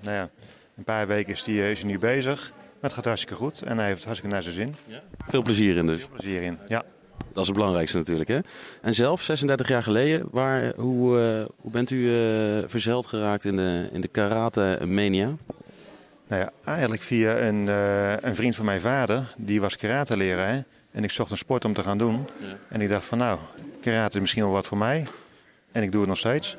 [0.00, 0.30] nou ja,
[0.76, 2.52] een paar weken is hij, is hij nu bezig.
[2.56, 4.74] Maar het gaat hartstikke goed en hij heeft hartstikke naar zijn zin.
[4.86, 5.00] Ja.
[5.18, 6.00] Veel plezier in dus.
[6.00, 6.84] Veel plezier in, ja.
[7.32, 8.28] Dat is het belangrijkste natuurlijk.
[8.28, 8.38] Hè?
[8.82, 12.10] En zelf, 36 jaar geleden, waar, hoe, hoe bent u
[12.66, 15.36] verzeild geraakt in de, in de karate mania?
[16.26, 20.64] Nou ja, eigenlijk via een, uh, een vriend van mijn vader, die was karate leraar.
[20.90, 22.26] En ik zocht een sport om te gaan doen.
[22.36, 22.46] Ja.
[22.68, 23.38] En ik dacht van nou,
[23.80, 25.06] karate is misschien wel wat voor mij.
[25.72, 26.56] En ik doe het nog steeds.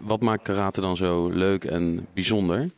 [0.00, 2.70] Wat maakt karate dan zo leuk en bijzonder?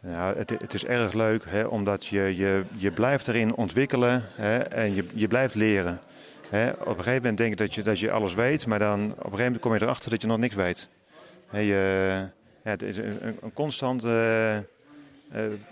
[0.00, 4.58] Nou, het, het is erg leuk, hè, omdat je, je, je blijft erin ontwikkelen hè,
[4.58, 6.00] en je, je blijft leren.
[6.48, 9.00] Hè, op een gegeven moment denk je dat, je dat je alles weet, maar dan
[9.00, 10.88] op een gegeven moment kom je erachter dat je nog niks weet.
[11.46, 11.74] Hè, je,
[12.64, 14.04] ja, het is een, een constant...
[14.04, 14.58] Uh, uh,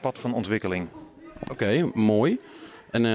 [0.00, 0.88] pad van ontwikkeling.
[1.42, 2.38] Oké, okay, mooi.
[2.90, 3.10] En uh,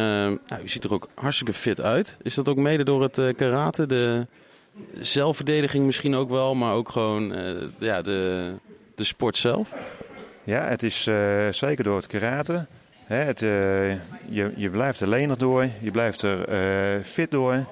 [0.47, 2.17] nou, u ziet er ook hartstikke fit uit.
[2.21, 3.85] Is dat ook mede door het uh, karate?
[3.85, 4.27] De
[4.99, 7.33] zelfverdediging misschien ook wel, maar ook gewoon
[7.79, 8.51] ja, de,
[8.95, 9.73] de sport zelf?
[10.43, 11.03] Ja, het is
[11.51, 12.65] zeker door het karate.
[13.05, 17.65] Hè, het, je, je blijft er lenig door, je blijft er fit door.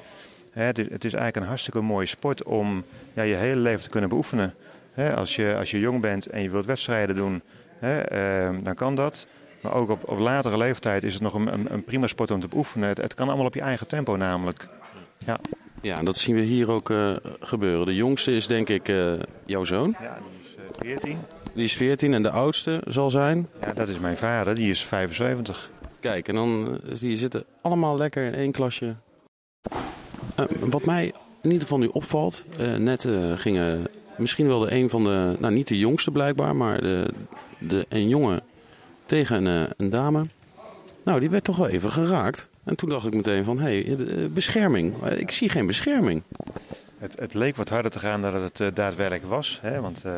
[0.52, 3.82] Hè, het, is, het is eigenlijk een hartstikke mooie sport om ja, je hele leven
[3.82, 4.54] te kunnen beoefenen.
[4.94, 7.42] Hè, als, je, als je jong bent en je wilt wedstrijden doen,
[7.82, 8.14] Hè,
[8.52, 9.28] uh, dan kan dat.
[9.62, 12.40] Maar ook op, op latere leeftijd is het nog een, een, een prima sport om
[12.40, 12.88] te beoefenen.
[12.88, 14.68] Het, het, kan allemaal op je eigen tempo namelijk.
[15.26, 15.40] Ja,
[15.82, 17.86] ja en dat zien we hier ook uh, gebeuren.
[17.86, 19.14] De jongste is denk ik uh,
[19.46, 19.96] jouw zoon.
[20.02, 21.20] Ja, die is 14.
[21.54, 23.48] Die is 14 en de oudste zal zijn?
[23.62, 24.56] Ja, dat is mijn vader.
[24.56, 25.72] Die is 75.
[26.00, 28.96] Kijk, en dan die zitten allemaal lekker in één klasje.
[30.60, 31.06] wat mij
[31.42, 32.46] in ieder geval nu opvalt,
[32.78, 33.88] net gingen
[34.22, 37.10] misschien wel de een van de, nou niet de jongste blijkbaar, maar de,
[37.58, 38.42] de, een jongen
[39.06, 40.26] tegen een, een dame.
[41.04, 42.50] Nou, die werd toch wel even geraakt.
[42.64, 45.06] En toen dacht ik meteen van, hé, hey, bescherming.
[45.06, 46.22] Ik zie geen bescherming.
[46.98, 49.60] Het, het, leek wat harder te gaan dan het uh, daadwerkelijk was.
[49.62, 49.82] Hè?
[49.82, 50.14] Want, uh,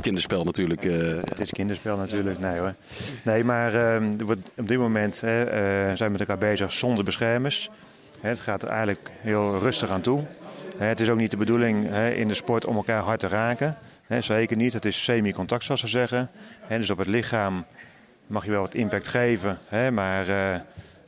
[0.00, 0.84] kinderspel natuurlijk.
[0.84, 1.20] Uh...
[1.24, 2.74] Het is kinderspel natuurlijk, nee hoor.
[3.22, 4.00] Nee, maar
[4.56, 5.44] op dit moment hè,
[5.96, 7.70] zijn we met elkaar bezig zonder beschermers.
[8.20, 10.24] Het gaat er eigenlijk heel rustig aan toe.
[10.76, 13.76] Het is ook niet de bedoeling in de sport om elkaar hard te raken.
[14.18, 14.72] Zeker niet.
[14.72, 16.30] Het is semi-contact, zoals ze zeggen.
[16.68, 17.64] Dus op het lichaam
[18.26, 19.58] mag je wel wat impact geven.
[19.92, 20.28] Maar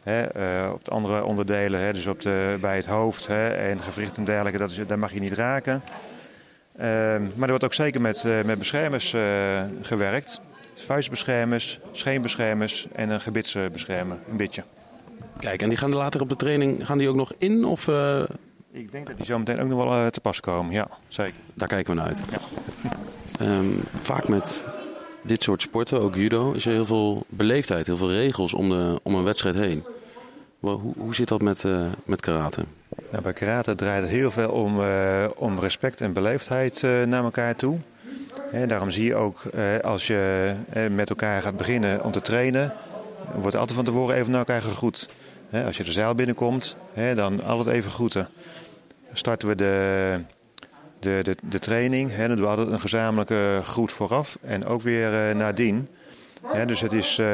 [0.07, 4.59] uh, op de andere onderdelen, dus op de, bij het hoofd en gewricht en dergelijke,
[4.59, 5.83] dat daar mag je niet raken.
[6.77, 9.15] Ehm, maar er wordt ook zeker met, met beschermers
[9.83, 10.41] gewerkt.
[10.75, 14.65] Vuistbeschermers, scheenbeschermers en een gebitsbeschermer, een bitje.
[15.39, 17.65] Kijk, en die gaan later op de training gaan die ook nog in?
[17.65, 17.89] Of,
[18.73, 21.41] ik denk dat die zo meteen ook nog wel uh, te pas komen, ja, zeker.
[21.55, 22.23] Daar kijken we naar uit.
[22.31, 22.41] Ja.
[23.47, 24.65] Um, vaak met
[25.23, 29.01] dit soort sporten, ook judo, is er heel veel beleefdheid, heel veel regels om, de,
[29.03, 29.85] om een wedstrijd heen.
[30.61, 32.65] Hoe, hoe zit dat met, uh, met karate?
[33.11, 37.57] Nou, bij karate draait het heel veel om, uh, om respect en beleefdheid naar elkaar
[37.57, 37.79] toe.
[38.51, 39.43] He, daarom zie je ook
[39.83, 40.53] als je
[40.91, 42.73] met elkaar gaat beginnen om te trainen,
[43.35, 45.09] wordt altijd van tevoren even naar elkaar gegroet.
[45.53, 46.77] Als je de zaal binnenkomt,
[47.15, 48.29] dan altijd even groeten
[49.13, 50.21] starten we de,
[50.99, 52.17] de, de, de training.
[52.17, 55.89] Dan doen we altijd een gezamenlijke groet vooraf en ook weer uh, nadien.
[56.67, 57.27] Dus het is, uh,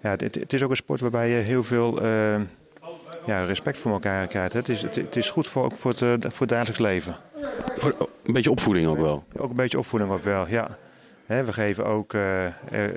[0.00, 2.40] ja, het, het, is ook een sport waarbij je heel veel uh,
[3.26, 4.52] ja, respect voor elkaar krijgt.
[4.52, 7.16] Het is, het, het is goed voor, ook voor, het, voor het dagelijks leven.
[7.74, 9.24] Voor een beetje opvoeding ook wel?
[9.36, 10.76] Ook een beetje opvoeding ook wel, ja.
[11.26, 12.08] We geven ook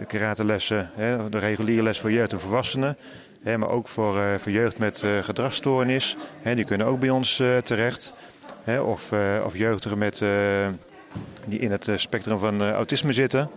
[0.08, 0.89] karatelessen,
[1.30, 2.98] de reguliere les voor jeugd en volwassenen
[3.43, 6.17] maar ook voor, uh, voor jeugd met uh, gedragsstoornis.
[6.43, 8.13] die kunnen ook bij ons uh, terecht.
[8.65, 9.12] of,
[9.45, 10.23] of jeugdigen met,
[11.45, 13.49] die in het spectrum van autisme zitten.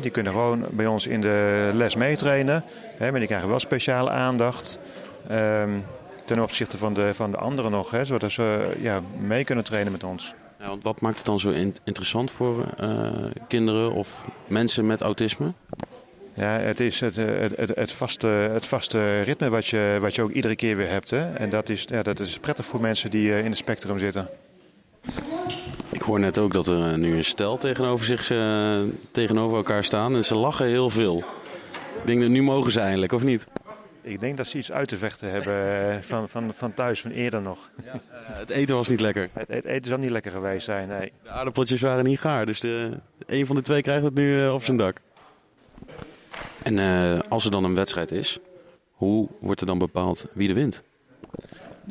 [0.00, 2.64] die kunnen gewoon bij ons in de les meetrainen.
[2.98, 4.78] maar die krijgen wel speciale aandacht.
[5.30, 5.84] Um,
[6.24, 8.00] ten opzichte van de, van de anderen nog.
[8.02, 10.34] zodat ze ja, mee kunnen trainen met ons.
[10.58, 12.64] Ja, wat maakt het dan zo in interessant voor
[13.48, 15.52] kinderen of mensen met autisme?
[16.34, 20.22] Ja, het is het, het, het, het, vaste, het vaste ritme wat je, wat je
[20.22, 21.10] ook iedere keer weer hebt.
[21.10, 21.32] Hè?
[21.32, 24.28] En dat is, ja, dat is prettig voor mensen die in het spectrum zitten.
[25.90, 29.84] Ik hoor net ook dat er eh, nu een stel tegenover, zich, eh, tegenover elkaar
[29.84, 31.18] staan en ze lachen heel veel.
[32.00, 33.46] Ik denk dat nu mogen ze eindelijk, of niet?
[34.04, 37.10] Ik denk dat ze iets uit te vechten hebben eh, van, van, van thuis, van
[37.10, 37.70] eerder nog.
[37.84, 39.28] Eh, het eten was niet lekker.
[39.32, 41.12] Het, het eten zal niet lekker geweest zijn, nee.
[41.22, 44.54] De aardappeltjes waren niet gaar, dus de, een van de twee krijgt het nu eh,
[44.54, 45.00] op zijn dak.
[46.64, 48.38] En eh, als er dan een wedstrijd is,
[48.90, 50.82] hoe wordt er dan bepaald wie er wint?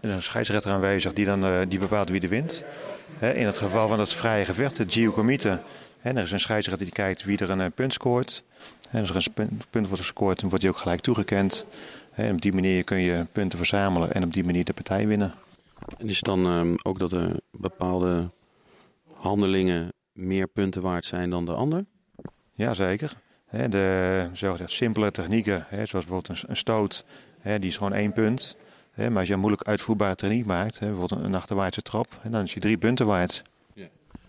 [0.01, 2.63] Er is een scheidsrechter aanwezig die, dan, eh, die bepaalt wie er wint.
[3.19, 5.61] Hè, in het geval van het vrije gevecht, het Gio-comité.
[6.01, 8.43] Er is een scheidsrechter die kijkt wie er een eh, punt scoort.
[8.89, 11.65] En als er een punt, wordt gescoord, dan wordt die ook gelijk toegekend.
[12.11, 15.33] En op die manier kun je punten verzamelen en op die manier de partij winnen.
[15.97, 18.29] En is het dan ehm, ook dat er bepaalde
[19.13, 21.85] handelingen meer punten waard zijn dan de ander?
[22.53, 23.13] Jazeker.
[23.53, 27.05] Hè, De zogezegd simpele technieken, hè, zoals bijvoorbeeld een, een stoot,
[27.39, 28.55] hè, die is gewoon één punt.
[28.91, 32.07] Hè, Maar als je een moeilijk uitvoerbare techniek maakt, hè, bijvoorbeeld een, een achterwaartse trap,
[32.21, 33.43] hè, dan is die drie punten waard.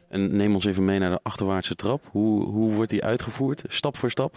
[0.08, 2.02] En neem ons even mee naar de achterwaartse trap.
[2.10, 3.62] Hoe, hoe wordt die uitgevoerd?
[3.68, 4.36] Stap voor stap?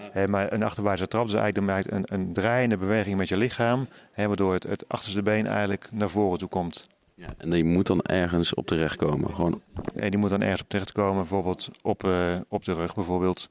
[0.00, 4.26] Hè, maar een achterwaartse trap is eigenlijk een, een draaiende beweging met je lichaam, hè,
[4.26, 6.88] waardoor het, het achterste been eigenlijk naar voren toe komt.
[7.14, 9.34] Ja, en die moet dan ergens op terechtkomen.
[9.34, 9.60] Gewoon,
[9.94, 13.48] En die moet dan ergens op terechtkomen, bijvoorbeeld op, eh, op de rug bijvoorbeeld.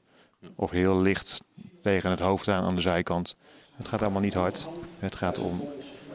[0.54, 1.40] Of heel licht
[1.82, 3.36] tegen het hoofd aan aan de zijkant.
[3.76, 4.66] Het gaat allemaal niet hard.
[4.98, 5.68] Het gaat om,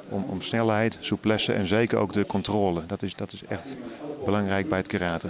[0.10, 2.86] om, om snelheid, souplesse en zeker ook de controle.
[2.86, 3.76] Dat is, dat is echt
[4.26, 5.28] belangrijk bij het karate.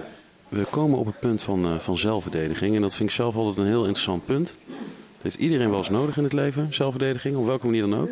[0.49, 2.75] we komen op het punt van, eh, van zelfverdediging.
[2.75, 4.57] En dat vind ik zelf altijd een heel interessant punt.
[4.67, 8.09] Dat heeft iedereen wel eens nodig in het leven, zelfverdediging, op welke manier dan ook.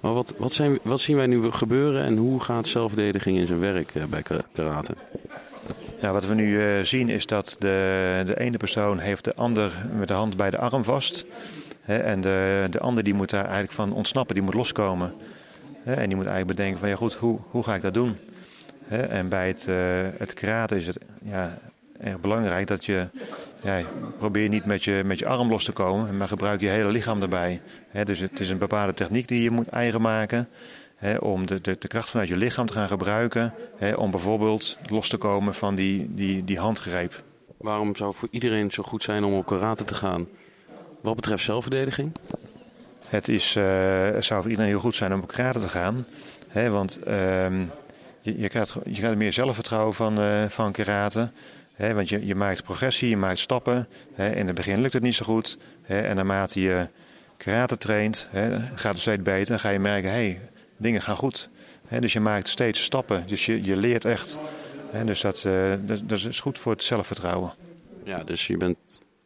[0.00, 3.60] Maar wat, wat, zijn, wat zien wij nu gebeuren en hoe gaat zelfverdediging in zijn
[3.60, 4.94] werk eh, bij ka- karate?
[6.00, 9.72] Nou, wat we nu eh, zien is dat de, de ene persoon heeft de ander
[9.98, 11.24] met de hand bij de arm vast.
[11.82, 15.14] Hè, en de, de ander die moet daar eigenlijk van ontsnappen, die moet loskomen.
[15.82, 18.16] Hè, en die moet eigenlijk bedenken van ja goed, hoe, hoe ga ik dat doen?
[18.84, 19.76] Hè, en bij het, eh,
[20.18, 21.58] het karate is het ja,
[22.00, 23.06] erg belangrijk dat je,
[23.62, 23.82] ja,
[24.18, 27.20] probeer niet met je, met je arm los te komen, maar gebruik je hele lichaam.
[27.88, 30.48] Hè, dus het is een bepaalde techniek die je moet eigen maken.
[31.20, 33.54] Om de, de, de kracht vanuit je lichaam te gaan gebruiken.
[33.96, 37.22] Om bijvoorbeeld los te komen van die, die, die handgreep.
[37.62, 40.28] Waarom zou het voor iedereen zo goed zijn om op karate te gaan?
[41.00, 42.12] Wat betreft zelfverdediging?
[43.06, 46.06] Het, is, eh, het zou voor iedereen heel goed zijn om op karate te gaan.
[46.52, 47.60] Want ehm,
[48.20, 51.30] je, je, krijgt, je krijgt meer zelfvertrouwen van, eh, van karate.
[51.76, 53.88] Want je, je maakt progressie, je maakt stappen.
[54.16, 55.58] In het begin lukt het niet zo goed.
[55.86, 56.88] En naarmate je
[57.36, 58.28] karate traint,
[58.74, 59.46] gaat het steeds beter.
[59.46, 60.40] Dan ga je merken, hé, hey,
[60.82, 61.48] dingen gaan goed.
[62.00, 63.24] Dus je maakt steeds stappen.
[63.26, 64.38] Dus je, je leert echt.
[65.04, 67.52] Dus dat, eh, dat, dat is goed voor het zelfvertrouwen.
[68.04, 68.76] Ja, dus je bent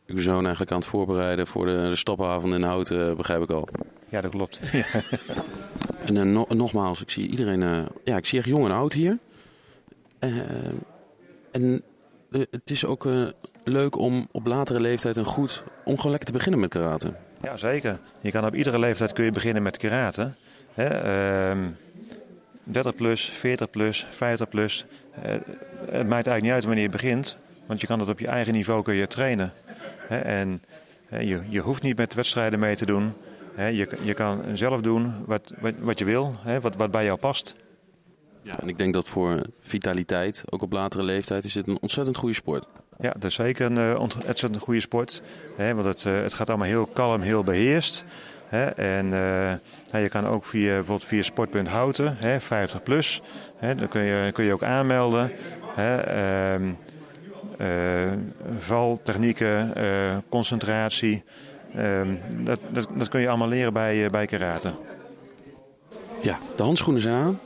[0.07, 3.51] uw zoon eigenlijk aan het voorbereiden voor de, de stapavond in Houten, eh, begrijp ik
[3.51, 3.69] al.
[4.09, 4.61] Ja, dat klopt.
[6.05, 9.19] En no- nogmaals, ik zie iedereen, ja, ik zie echt jong en oud hier.
[11.51, 11.83] En
[12.31, 13.09] het is ook
[13.65, 17.15] leuk om op latere leeftijd een goed, om gewoon lekker te beginnen met karate.
[17.43, 17.99] Ja, zeker.
[18.21, 20.33] Je kan op iedere leeftijd kun je beginnen met karate.
[20.77, 21.59] Hè, ehm,
[22.65, 24.87] 30 plus, 40 plus, 50 plus.
[25.23, 25.31] Eh,
[25.91, 27.37] het maakt eigenlijk niet uit wanneer je begint.
[27.67, 29.53] Want je kan het op je eigen niveau kun je trainen.
[30.09, 30.63] Hè, en
[31.21, 33.13] je, je hoeft niet met wedstrijden mee te doen.
[33.55, 37.05] Hè, je, je kan zelf doen wat, wat, wat je wil, hè, wat, wat bij
[37.05, 37.55] jou past.
[38.43, 42.17] Ja, en ik denk dat voor vitaliteit, ook op latere leeftijd, is dit een ontzettend
[42.17, 42.67] goede sport.
[43.01, 45.23] Ja, dat is zeker een eh, ont- ontzettend goede sport.
[45.57, 48.05] Hè, want het, eh, het gaat allemaal heel kalm, heel beheerst.
[48.49, 49.13] Hè, en
[49.93, 53.23] eh, je kan ook via, bijvoorbeeld via Sportpunt Houten, hè, 50 plus.
[53.57, 55.33] Hè, dan kun je, kun je ook aanmelden.
[55.75, 56.73] Hè, ehm,
[57.59, 58.13] eh,
[58.59, 61.25] valtechnieken, eh, concentratie.
[61.75, 64.75] Ehm, dat, dat, dat kun je allemaal leren bij, bij karate.
[66.23, 67.41] Ja, de handschoenen zijn aan.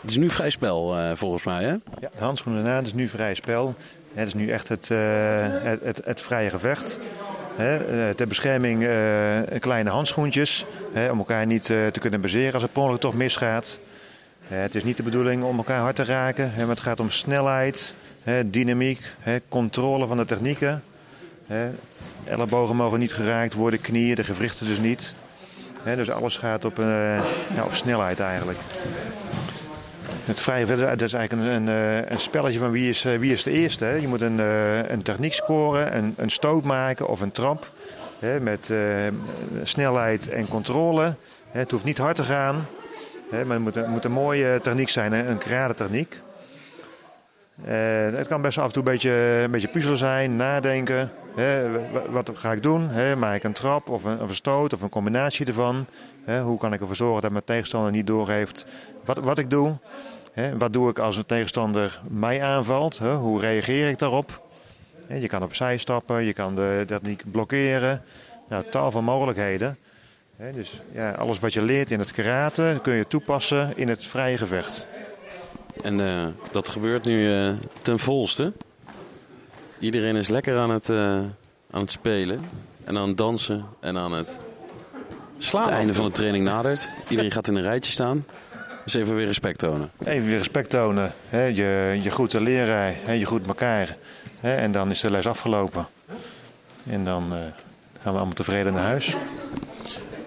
[0.00, 1.70] Het is nu vrij spel, volgens mij, hè?
[2.00, 3.74] Ja, de handschoenen aan, het is nu vrij spel.
[4.14, 6.98] Het is nu echt het, het, het, het vrije gevecht.
[7.56, 10.66] Eh, ter bescherming eh, kleine handschoentjes.
[11.10, 13.78] Om elkaar niet eh, te kunnen bezeren als het per toch misgaat.
[14.48, 16.52] Het is niet de bedoeling om elkaar hard te raken.
[16.56, 17.94] Maar het gaat om snelheid,
[18.46, 19.00] dynamiek,
[19.48, 20.82] controle van de technieken.
[22.24, 25.14] Ellebogen mogen niet geraakt worden, knieën, de gewrichten dus niet.
[25.84, 26.76] Dus alles gaat op,
[27.54, 28.58] ja, op snelheid eigenlijk.
[30.24, 33.32] Het vrije dat is eigenlijk een, een, eh, een spelletje van wie is, eh, wie
[33.32, 33.84] is de eerste.
[33.84, 33.94] Hè?
[33.94, 37.70] Je moet een, eh, een techniek scoren, een, een stoot maken of een trap.
[38.18, 38.40] Hè?
[38.40, 38.70] Met
[39.62, 41.14] snelheid en controle.
[41.50, 41.58] Hè?
[41.60, 42.66] Het hoeft niet hard te gaan.
[43.30, 43.44] Hè?
[43.44, 46.16] Maar het moet, moet een mooie techniek zijn, een karate techniek.
[47.64, 47.74] Eh,
[48.16, 49.10] het kan best af en toe een beetje,
[49.44, 51.10] een beetje puzzel zijn, nadenken.
[51.36, 51.70] Hè?
[51.70, 52.88] Wa- Wat ga ik doen?
[52.88, 53.16] Hè?
[53.16, 55.86] Maak ik een trap of een, een stoot of een combinatie ervan?
[56.24, 56.40] Hè?
[56.40, 58.66] Hoe kan ik ervoor zorgen dat mijn tegenstander niet doorheeft
[59.04, 59.76] wat, wat ik doe?
[60.56, 62.98] Wat doe ik als een tegenstander mij aanvalt?
[62.98, 64.42] Hoe reageer ik daarop?
[65.08, 68.02] Je kan opzij stappen, je kan de techniek blokkeren.
[68.48, 69.78] Nou, tal van mogelijkheden.
[70.52, 74.36] Dus ja, alles wat je leert in het karate kun je toepassen in het vrije
[74.36, 74.86] gevecht.
[75.82, 78.52] En eh, dat gebeurt nu eh, ten volste.
[79.78, 80.96] Iedereen is lekker aan het, eh,
[81.70, 82.40] aan het spelen.
[82.84, 83.64] En aan het dansen.
[83.80, 84.40] En aan het
[85.38, 85.64] slaan.
[85.64, 86.88] Het einde van de training nadert.
[87.08, 88.24] Iedereen gaat in een rijtje staan.
[88.84, 89.90] Dus even weer respect tonen.
[90.04, 91.12] Even weer respect tonen.
[91.28, 91.44] Hè?
[91.44, 93.12] Je, je groet de leraar, hè?
[93.12, 93.96] je groet elkaar.
[94.40, 94.54] Hè?
[94.54, 95.86] En dan is de les afgelopen.
[96.86, 97.38] En dan eh,
[98.02, 99.16] gaan we allemaal tevreden naar huis.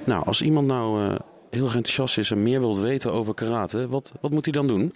[0.03, 1.15] Nou, als iemand nou eh,
[1.49, 4.67] heel erg enthousiast is en meer wilt weten over karate, wat, wat moet hij dan
[4.67, 4.93] doen?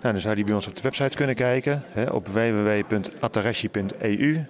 [0.00, 1.82] Nou, dan zou die bij ons op de website kunnen kijken.
[1.88, 2.04] Hè?
[2.04, 4.44] Op www.atarashi.eu.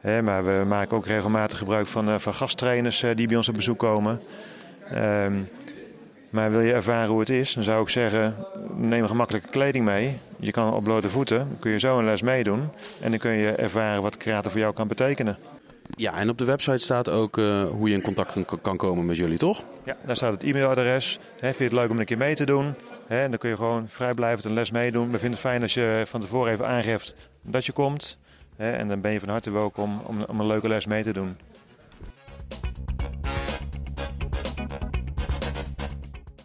[0.00, 3.54] Maar we maken ook regelmatig gebruik van, eh, van gasttrainers eh, die bij ons op
[3.54, 4.20] bezoek komen.
[4.90, 5.32] Ehm,
[6.30, 8.34] maar wil je ervaren hoe het is, dan zou ik zeggen,
[8.76, 10.18] neem gemakkelijke kleding mee.
[10.40, 12.68] Je kan op blote voeten, kun je zo een les meedoen.
[13.00, 15.38] En dan kun je ervaren wat karate voor jou kan betekenen.
[15.96, 19.16] Ja, en op de website staat ook eh, hoe je in contact kan- komen met
[19.16, 19.62] jullie, toch?
[19.84, 21.18] Ja, daar staat het e-mailadres.
[21.40, 22.74] Hè, vind je het leuk om een keer mee te doen?
[23.06, 25.04] En dan kun je gewoon vrijblijvend een les meedoen.
[25.10, 28.18] We vinden het fijn als je van tevoren even aangeeft dat je komt.
[28.56, 31.36] En dan ben je van harte welkom om, om een leuke les mee te doen.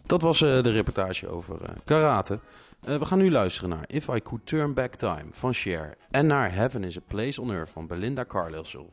[0.06, 2.39] Dat was eh, de reportage over eh, karate.
[2.86, 5.97] Eh, we gaan nu luisteren naar If I Could Turn Back Time van Cher.
[6.11, 8.89] En naar Heaven is a Place on Earth van Belinda Carlisle.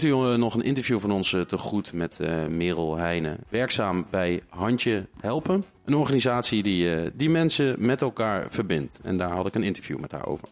[0.00, 3.38] heeft u nog een interview van ons eh, te goed met eh, Merel Heijnen.
[3.48, 5.64] Werkzaam bij Handje Helpen.
[5.84, 9.00] Een organisatie die, eh, die mensen met elkaar verbindt.
[9.02, 10.48] En daar had ik een interview met haar over.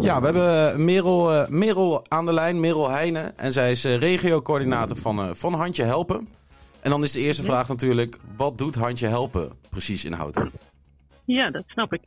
[0.00, 3.38] Ja, we hebben Merel, Merel aan de lijn, Merel Heijnen.
[3.38, 6.28] En zij is uh, regiocoördinator van, uh, van Handje Helpen.
[6.80, 10.52] En dan is de eerste vraag natuurlijk, wat doet Handje Helpen precies in Houten?
[11.24, 12.00] Ja, dat snap ik.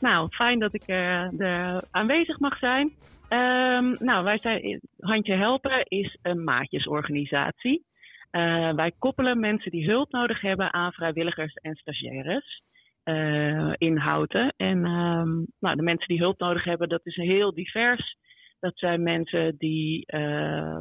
[0.00, 2.92] Nou, fijn dat ik eh, er aanwezig mag zijn.
[3.28, 7.84] Ehm, nou, wij zijn Handje Helpen is een maatjesorganisatie.
[8.30, 12.62] Eh, wij koppelen mensen die hulp nodig hebben aan vrijwilligers en stagiaires
[13.04, 14.54] uh, in Houten.
[14.56, 18.16] En ehm, nou, de mensen die hulp nodig hebben, dat is heel divers.
[18.60, 20.04] Dat zijn mensen die,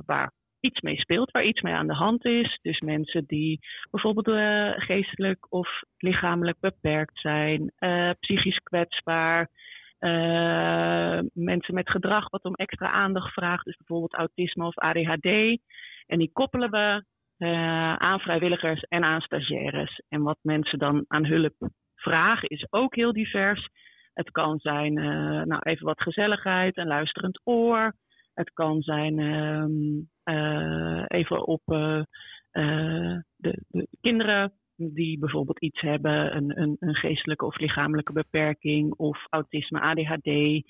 [0.05, 0.31] waar
[0.65, 2.59] iets mee speelt, waar iets mee aan de hand is.
[2.61, 3.59] Dus mensen die
[3.91, 9.49] bijvoorbeeld eh, geestelijk of lichamelijk beperkt zijn, eh, psychisch kwetsbaar.
[9.97, 15.59] Eh, mensen met gedrag wat om extra aandacht vraagt, dus bijvoorbeeld autisme of ADHD.
[16.05, 17.03] En die koppelen we
[17.97, 20.01] aan vrijwilligers en aan stagiaires.
[20.09, 21.53] En wat mensen dan aan hulp
[21.95, 23.67] vragen is ook heel divers.
[24.13, 24.93] Het kan zijn,
[25.47, 27.93] nou even wat gezelligheid, een luisterend oor,
[28.35, 29.71] het kan zijn ehm,
[30.23, 31.99] eh, even op eh,
[32.51, 38.93] eh, de, de kinderen die bijvoorbeeld iets hebben, een, een, een geestelijke of lichamelijke beperking
[38.93, 40.63] of autisme, ADHD.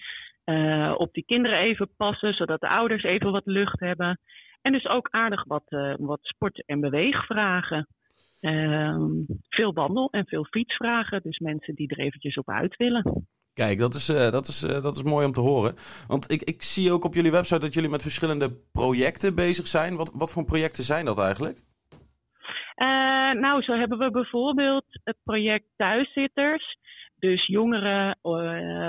[0.99, 4.19] op die kinderen even passen, zodat de ouders even wat lucht hebben.
[4.61, 7.87] En dus ook aardig wat, wat sport- en beweegvragen.
[8.41, 9.09] Ehm,
[9.49, 11.21] veel wandel- en veel fietsvragen.
[11.21, 13.27] Dus mensen die er eventjes op uit willen.
[13.61, 15.73] Kijk, dat is, eh, dat, is, eh, dat is mooi om te horen.
[16.07, 19.95] Want ik, ik zie ook op jullie website dat jullie met verschillende projecten bezig zijn.
[19.95, 21.57] Wat, wat voor projecten zijn dat eigenlijk?
[22.75, 22.87] Eh,
[23.45, 26.77] nou, zo hebben we bijvoorbeeld het project Thuiszitters.
[27.19, 28.17] Dus jongeren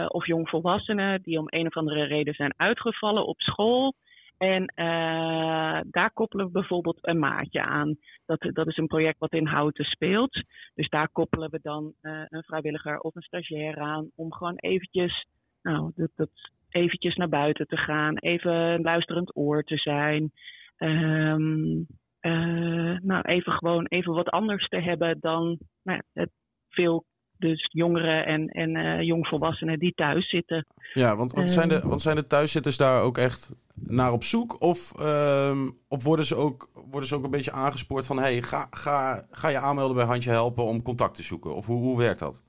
[0.08, 3.94] of jongvolwassenen die om een of andere reden zijn uitgevallen op school.
[4.38, 7.96] En eh, daar koppelen we bijvoorbeeld een maatje aan.
[8.26, 10.44] Dat, dat is een project wat in Houten speelt.
[10.74, 14.10] Dus daar koppelen we dan eh, een vrijwilliger of een stagiair aan.
[14.14, 15.26] Om gewoon eventjes,
[15.62, 16.30] nou, dat, dat
[16.68, 18.16] eventjes naar buiten te gaan.
[18.16, 20.32] Even een luisterend oor te zijn.
[20.76, 21.82] Ehm,
[22.20, 26.30] eh, nou, even gewoon even wat anders te hebben dan nou, het
[26.68, 27.04] veel
[27.38, 30.66] dus jongeren en, en eh, jongvolwassenen die thuis zitten.
[30.92, 31.88] Ja, want, want, zijn de, Ehm.
[31.88, 33.54] want zijn de thuiszitters daar ook echt
[33.84, 34.62] naar op zoek?
[34.62, 38.18] Of, ehm, of worden, ze ook, worden ze ook een beetje aangespoord van...
[38.18, 41.54] hey, ga, ga, ga je aanmelden bij Handje Helpen om contact te zoeken?
[41.54, 42.42] Of hoe, hoe werkt dat?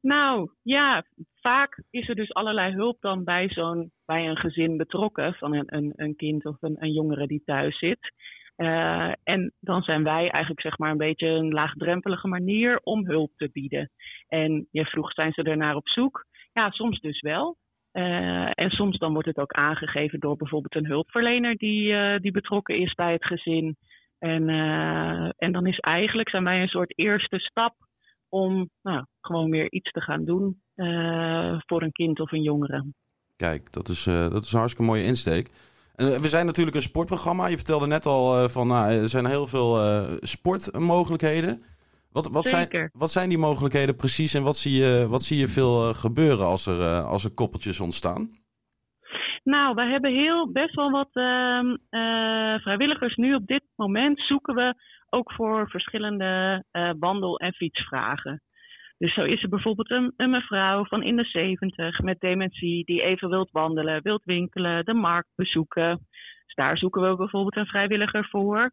[0.00, 1.04] Nou ja,
[1.40, 5.76] vaak is er dus allerlei hulp dan bij zo'n bij een gezin betrokken van een,
[5.76, 8.12] een, een kind of een, een jongere die thuis zit.
[8.56, 13.30] Eh, en dan zijn wij eigenlijk zeg maar een beetje een laagdrempelige manier om hulp
[13.36, 13.90] te bieden.
[14.28, 16.26] En je vroeg, zijn ze ernaar op zoek?
[16.52, 17.56] Ja, soms dus wel.
[17.92, 22.30] Eh, en soms dan wordt het ook aangegeven door bijvoorbeeld een hulpverlener die, eh, die
[22.30, 23.76] betrokken is bij het gezin.
[24.18, 27.74] En, eh, en dan is eigenlijk, zijn wij een soort eerste stap
[28.28, 30.62] om nou, gewoon weer iets te gaan doen
[31.66, 32.84] voor een kind of een jongere.
[33.36, 35.50] Kijk, dat is, dat is een hartstikke mooie insteek.
[35.96, 37.46] We zijn natuurlijk een sportprogramma.
[37.46, 39.78] Je vertelde net al van nou, er zijn heel veel
[40.20, 41.62] sportmogelijkheden.
[42.12, 45.48] Wat, wat, zijn, wat zijn die mogelijkheden precies en wat zie je, wat zie je
[45.48, 48.30] veel eh, gebeuren als er, eh, als er koppeltjes ontstaan?
[49.44, 54.54] Nou, we hebben heel best wel wat ehm, eh, vrijwilligers nu op dit moment zoeken
[54.54, 54.74] we
[55.10, 56.64] ook voor verschillende
[56.98, 58.42] wandel- en fietsvragen.
[58.98, 63.02] Dus zo is er bijvoorbeeld een, een mevrouw van in de 70 met dementie die
[63.02, 66.06] even wilt wandelen, wilt winkelen, de markt bezoeken.
[66.46, 68.70] Dus daar zoeken we bijvoorbeeld een vrijwilliger voor.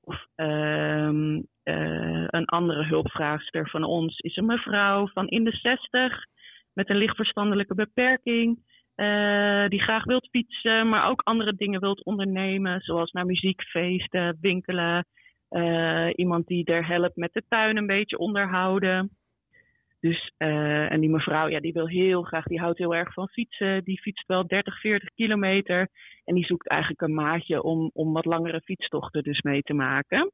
[0.00, 6.24] Of ehm, eh, een andere hulpvraagster van ons is een mevrouw van in de 60
[6.72, 8.64] met een lichtverstandelijke beperking.
[8.94, 15.06] eh, die graag wilt fietsen, maar ook andere dingen wilt ondernemen, zoals naar muziekfeesten, winkelen.
[15.48, 19.10] eh, iemand die er helpt met de tuin een beetje onderhouden.
[20.00, 23.84] Dus, en die mevrouw, ja, die wil heel graag, die houdt heel erg van fietsen.
[23.84, 25.88] Die fietst wel 30, 40 kilometer.
[26.24, 30.32] En die zoekt eigenlijk een maatje om, om wat langere fietstochten dus mee te maken.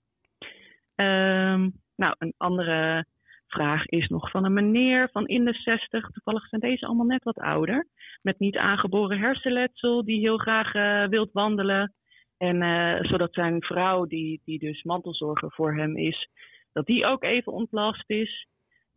[0.94, 3.06] Ehm, nou, een andere
[3.46, 6.10] vraag is nog van een meneer van in de 60.
[6.10, 7.86] Toevallig zijn deze allemaal net wat ouder.
[8.22, 11.94] Met niet aangeboren hersenletsel, die heel graag eh wilt wandelen.
[12.36, 16.28] En eh, zodat zijn vrouw, die, die dus mantelzorger voor hem is,
[16.72, 18.46] dat die ook even ontlast is.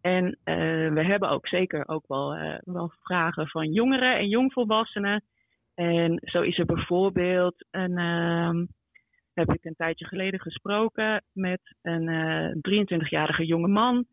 [0.01, 0.55] En eh,
[0.93, 5.23] we hebben ook zeker ook wel, wel vragen van jongeren en jongvolwassenen.
[5.75, 8.65] En zo is er bijvoorbeeld een, ehm,
[9.35, 12.51] heb ik een tijdje geleden gesproken met een eh
[12.83, 14.05] 23-jarige jongeman.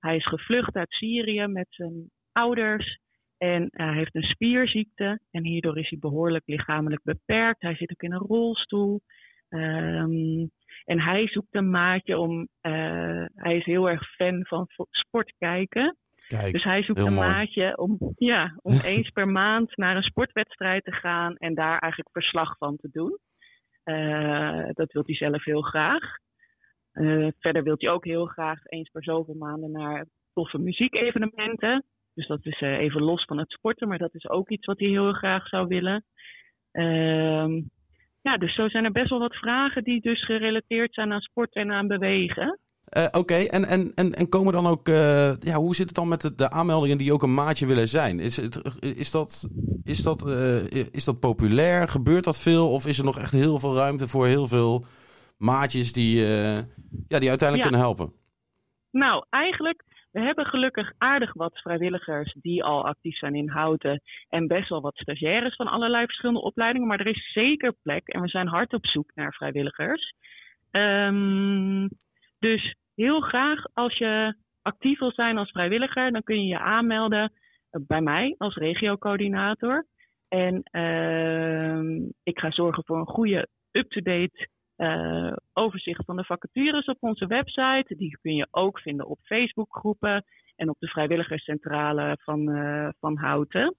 [0.00, 2.98] Hij is gevlucht uit Syrië met zijn ouders.
[3.38, 5.20] En hij heeft een spierziekte.
[5.30, 7.62] En hierdoor is hij behoorlijk lichamelijk beperkt.
[7.62, 9.00] Hij zit ook in een rolstoel.
[9.48, 10.46] Ehm,
[10.84, 12.48] en hij zoekt een maatje om.
[12.60, 15.96] eh, hij is heel erg fan van sport kijken.
[16.28, 17.28] Kijk, Dus hij zoekt een mooi.
[17.28, 22.10] maatje om, ja, om eens per maand naar een sportwedstrijd te gaan en daar eigenlijk
[22.12, 23.18] verslag van te doen.
[23.82, 26.02] Eh, dat wil hij zelf heel graag.
[26.92, 31.84] Eh, verder wil hij ook heel graag eens per zoveel maanden naar toffe muziekevenementen.
[32.14, 34.78] Dus dat is eh, even los van het sporten, maar dat is ook iets wat
[34.78, 36.04] hij heel graag zou willen.
[36.72, 37.60] Ehm,
[38.20, 41.54] ja, dus zo zijn er best wel wat vragen die dus gerelateerd zijn aan sport
[41.54, 42.58] en aan bewegen.
[42.90, 44.88] Eh, Oké, en, en, en, en komen dan ook...
[44.88, 47.88] eh, ja, hoe zit het dan met de, de aanmeldingen die ook een maatje willen
[47.88, 48.20] zijn?
[48.20, 49.48] Is, het, is, dat,
[49.84, 51.88] is, dat, eh, is dat populair?
[51.88, 52.70] Gebeurt dat veel?
[52.70, 54.84] Of is er nog echt heel veel ruimte voor heel veel
[55.38, 56.16] maatjes die,
[57.08, 57.68] ja, die uiteindelijk Ja.
[57.68, 58.12] kunnen helpen?
[58.90, 64.02] Nou, eigenlijk we hebben gelukkig aardig wat vrijwilligers die al actief zijn in Houten.
[64.28, 66.88] En best wel wat stagiaires van allerlei verschillende opleidingen.
[66.88, 70.12] Maar er is zeker plek en we zijn hard op zoek naar vrijwilligers.
[70.70, 71.88] Ehm,
[72.38, 77.32] dus heel graag als je actief wil zijn als vrijwilliger, dan kun je je aanmelden
[77.70, 79.86] bij mij als regiocoördinator.
[80.28, 86.96] En ehm, ik ga zorgen voor een goede up-to-date eh, overzicht van de vacatures op
[87.00, 87.94] onze website.
[87.96, 90.24] Die kun je ook vinden op Facebookgroepen
[90.56, 93.76] en op de vrijwilligerscentrale van, eh, van Houten.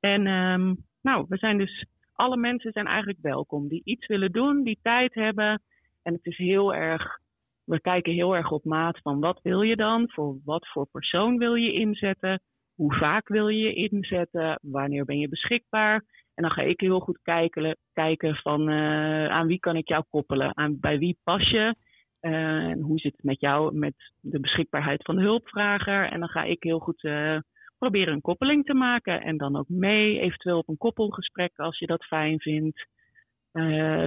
[0.00, 4.62] En ehm, nou, we zijn dus, alle mensen zijn eigenlijk welkom die iets willen doen,
[4.62, 5.62] die tijd hebben.
[6.02, 7.18] En het is heel erg,
[7.66, 10.10] we kijken heel erg op maat van wat wil je dan?
[10.10, 12.40] Voor wat voor persoon wil je inzetten?
[12.74, 14.58] Hoe vaak wil je inzetten?
[14.62, 16.04] Wanneer ben je beschikbaar?
[16.36, 20.04] En dan ga ik heel goed kijken, kijken van eh, aan wie kan ik jou
[20.10, 20.56] koppelen?
[20.56, 21.74] Aan, bij wie pas je?
[22.20, 22.32] Eh,
[22.70, 26.10] en hoe zit het met jou met de beschikbaarheid van de hulpvrager?
[26.10, 27.38] En dan ga ik heel goed eh,
[27.78, 29.22] proberen een koppeling te maken.
[29.22, 32.86] En dan ook mee, eventueel op een koppelgesprek als je dat fijn vindt.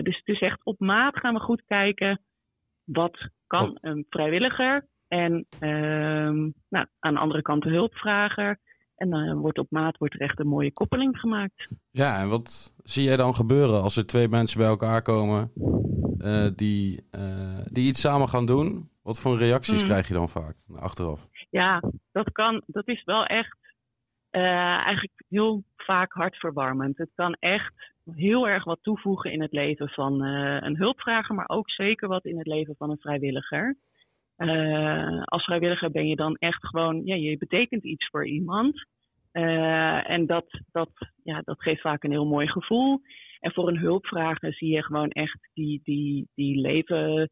[0.03, 2.21] Dus het is echt op maat gaan we goed kijken.
[2.91, 4.87] Wat kan een vrijwilliger?
[5.07, 8.59] En ehm, nou, aan de andere kant de hulpvrager.
[8.95, 11.67] En dan wordt op maat wordt er echt een mooie koppeling gemaakt.
[11.91, 15.51] Ja, en wat zie jij dan gebeuren als er twee mensen bij elkaar komen
[16.19, 18.89] eh, die, eh, die iets samen gaan doen?
[19.01, 19.89] Wat voor reacties Hmm.
[19.89, 21.27] krijg je dan vaak achteraf?
[21.49, 22.63] Ja, dat kan.
[22.65, 23.57] Dat is wel echt
[24.29, 24.41] eh,
[24.85, 26.97] eigenlijk heel vaak hartverwarmend.
[26.97, 31.49] Het kan echt heel erg wat toevoegen in het leven van eh, een hulpvrager, maar
[31.49, 33.77] ook zeker wat in het leven van een vrijwilliger.
[34.35, 38.85] Eh, als vrijwilliger ben je dan echt gewoon, ja, je betekent iets voor iemand.
[39.31, 40.89] Eh, en dat, dat,
[41.23, 43.01] ja, dat geeft vaak een heel mooi gevoel.
[43.39, 47.29] En voor een hulpvrager zie je gewoon echt die, die, die leven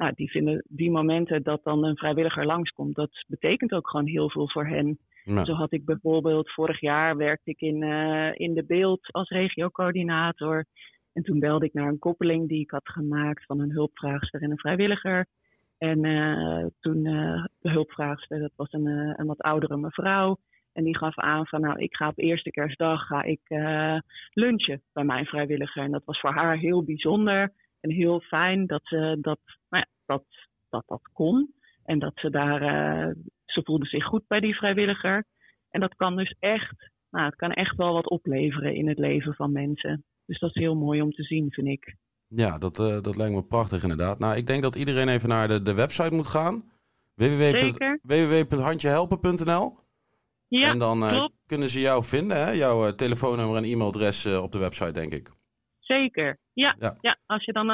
[0.00, 4.30] nou, die vinden die momenten dat dan een vrijwilliger langskomt, dat betekent ook gewoon heel
[4.30, 4.98] veel voor hen.
[5.38, 10.64] Zo had ik bijvoorbeeld vorig jaar werkte ik in, eh, in de beeld als regiocoördinator.
[11.12, 14.50] En toen belde ik naar een koppeling die ik had gemaakt van een hulpvraagster en
[14.50, 15.26] een vrijwilliger.
[15.78, 18.86] En eh, toen eh, de hulpvraagster, dat was een,
[19.20, 20.38] een wat oudere mevrouw.
[20.72, 23.40] En die gaf aan van nou, ik ga op eerste kerstdag ga ik
[24.32, 25.82] lunchen bij mijn vrijwilliger.
[25.82, 29.86] En dat was voor haar heel bijzonder en heel fijn dat ze dat, nou ja,
[30.06, 30.24] dat,
[30.68, 31.54] dat, dat kon.
[31.84, 32.62] En dat ze daar,
[33.52, 35.24] ze voelde zich goed bij die vrijwilliger.
[35.70, 39.34] En dat kan dus echt, nou, het kan echt wel wat opleveren in het leven
[39.34, 40.04] van mensen.
[40.26, 41.94] Dus dat is heel mooi om te zien, vind ik.
[42.26, 44.18] Ja, dat, eh, dat lijkt me prachtig inderdaad.
[44.18, 46.70] Nou, ik denk dat iedereen even naar de, de website moet gaan.
[47.14, 49.78] Www.handjehelpen.nl
[50.48, 52.50] Ja, En dan eh, kunnen ze jou vinden, hè?
[52.50, 55.30] jouw eh, telefoonnummer en e-mailadres op de website, denk ik.
[55.78, 56.38] Zeker.
[56.52, 56.96] Ja, Ja.
[57.00, 57.18] ja.
[57.26, 57.66] als je dan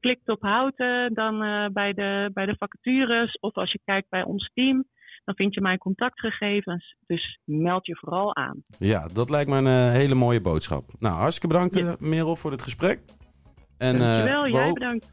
[0.00, 4.22] klikt op houten, dan eh, bij, de, bij de vacatures of als je kijkt bij
[4.24, 4.84] ons team,
[5.24, 6.96] dan vind je mijn contactgegevens.
[7.06, 8.64] Dus meld je vooral aan.
[8.78, 10.84] Ja, dat lijkt me een eh, hele mooie boodschap.
[10.98, 13.00] Nou, hartstikke bedankt, eh, Merel, voor dit gesprek.
[13.78, 15.10] En, Dankjewel, we jij hoop- bedankt.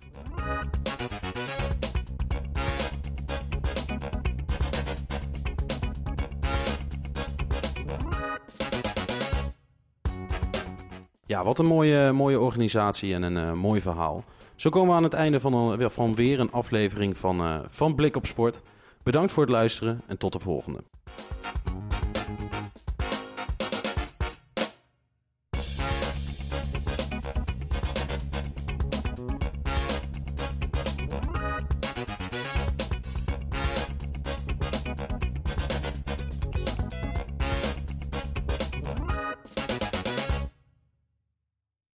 [11.25, 14.23] Ja, wat een mooie, mooie organisatie en een mooi verhaal.
[14.57, 18.15] Zo komen we aan het einde van, van weer een aflevering van, eh, van Blik
[18.15, 18.61] op Sport.
[19.03, 20.83] Bedankt voor het luisteren en tot de volgende.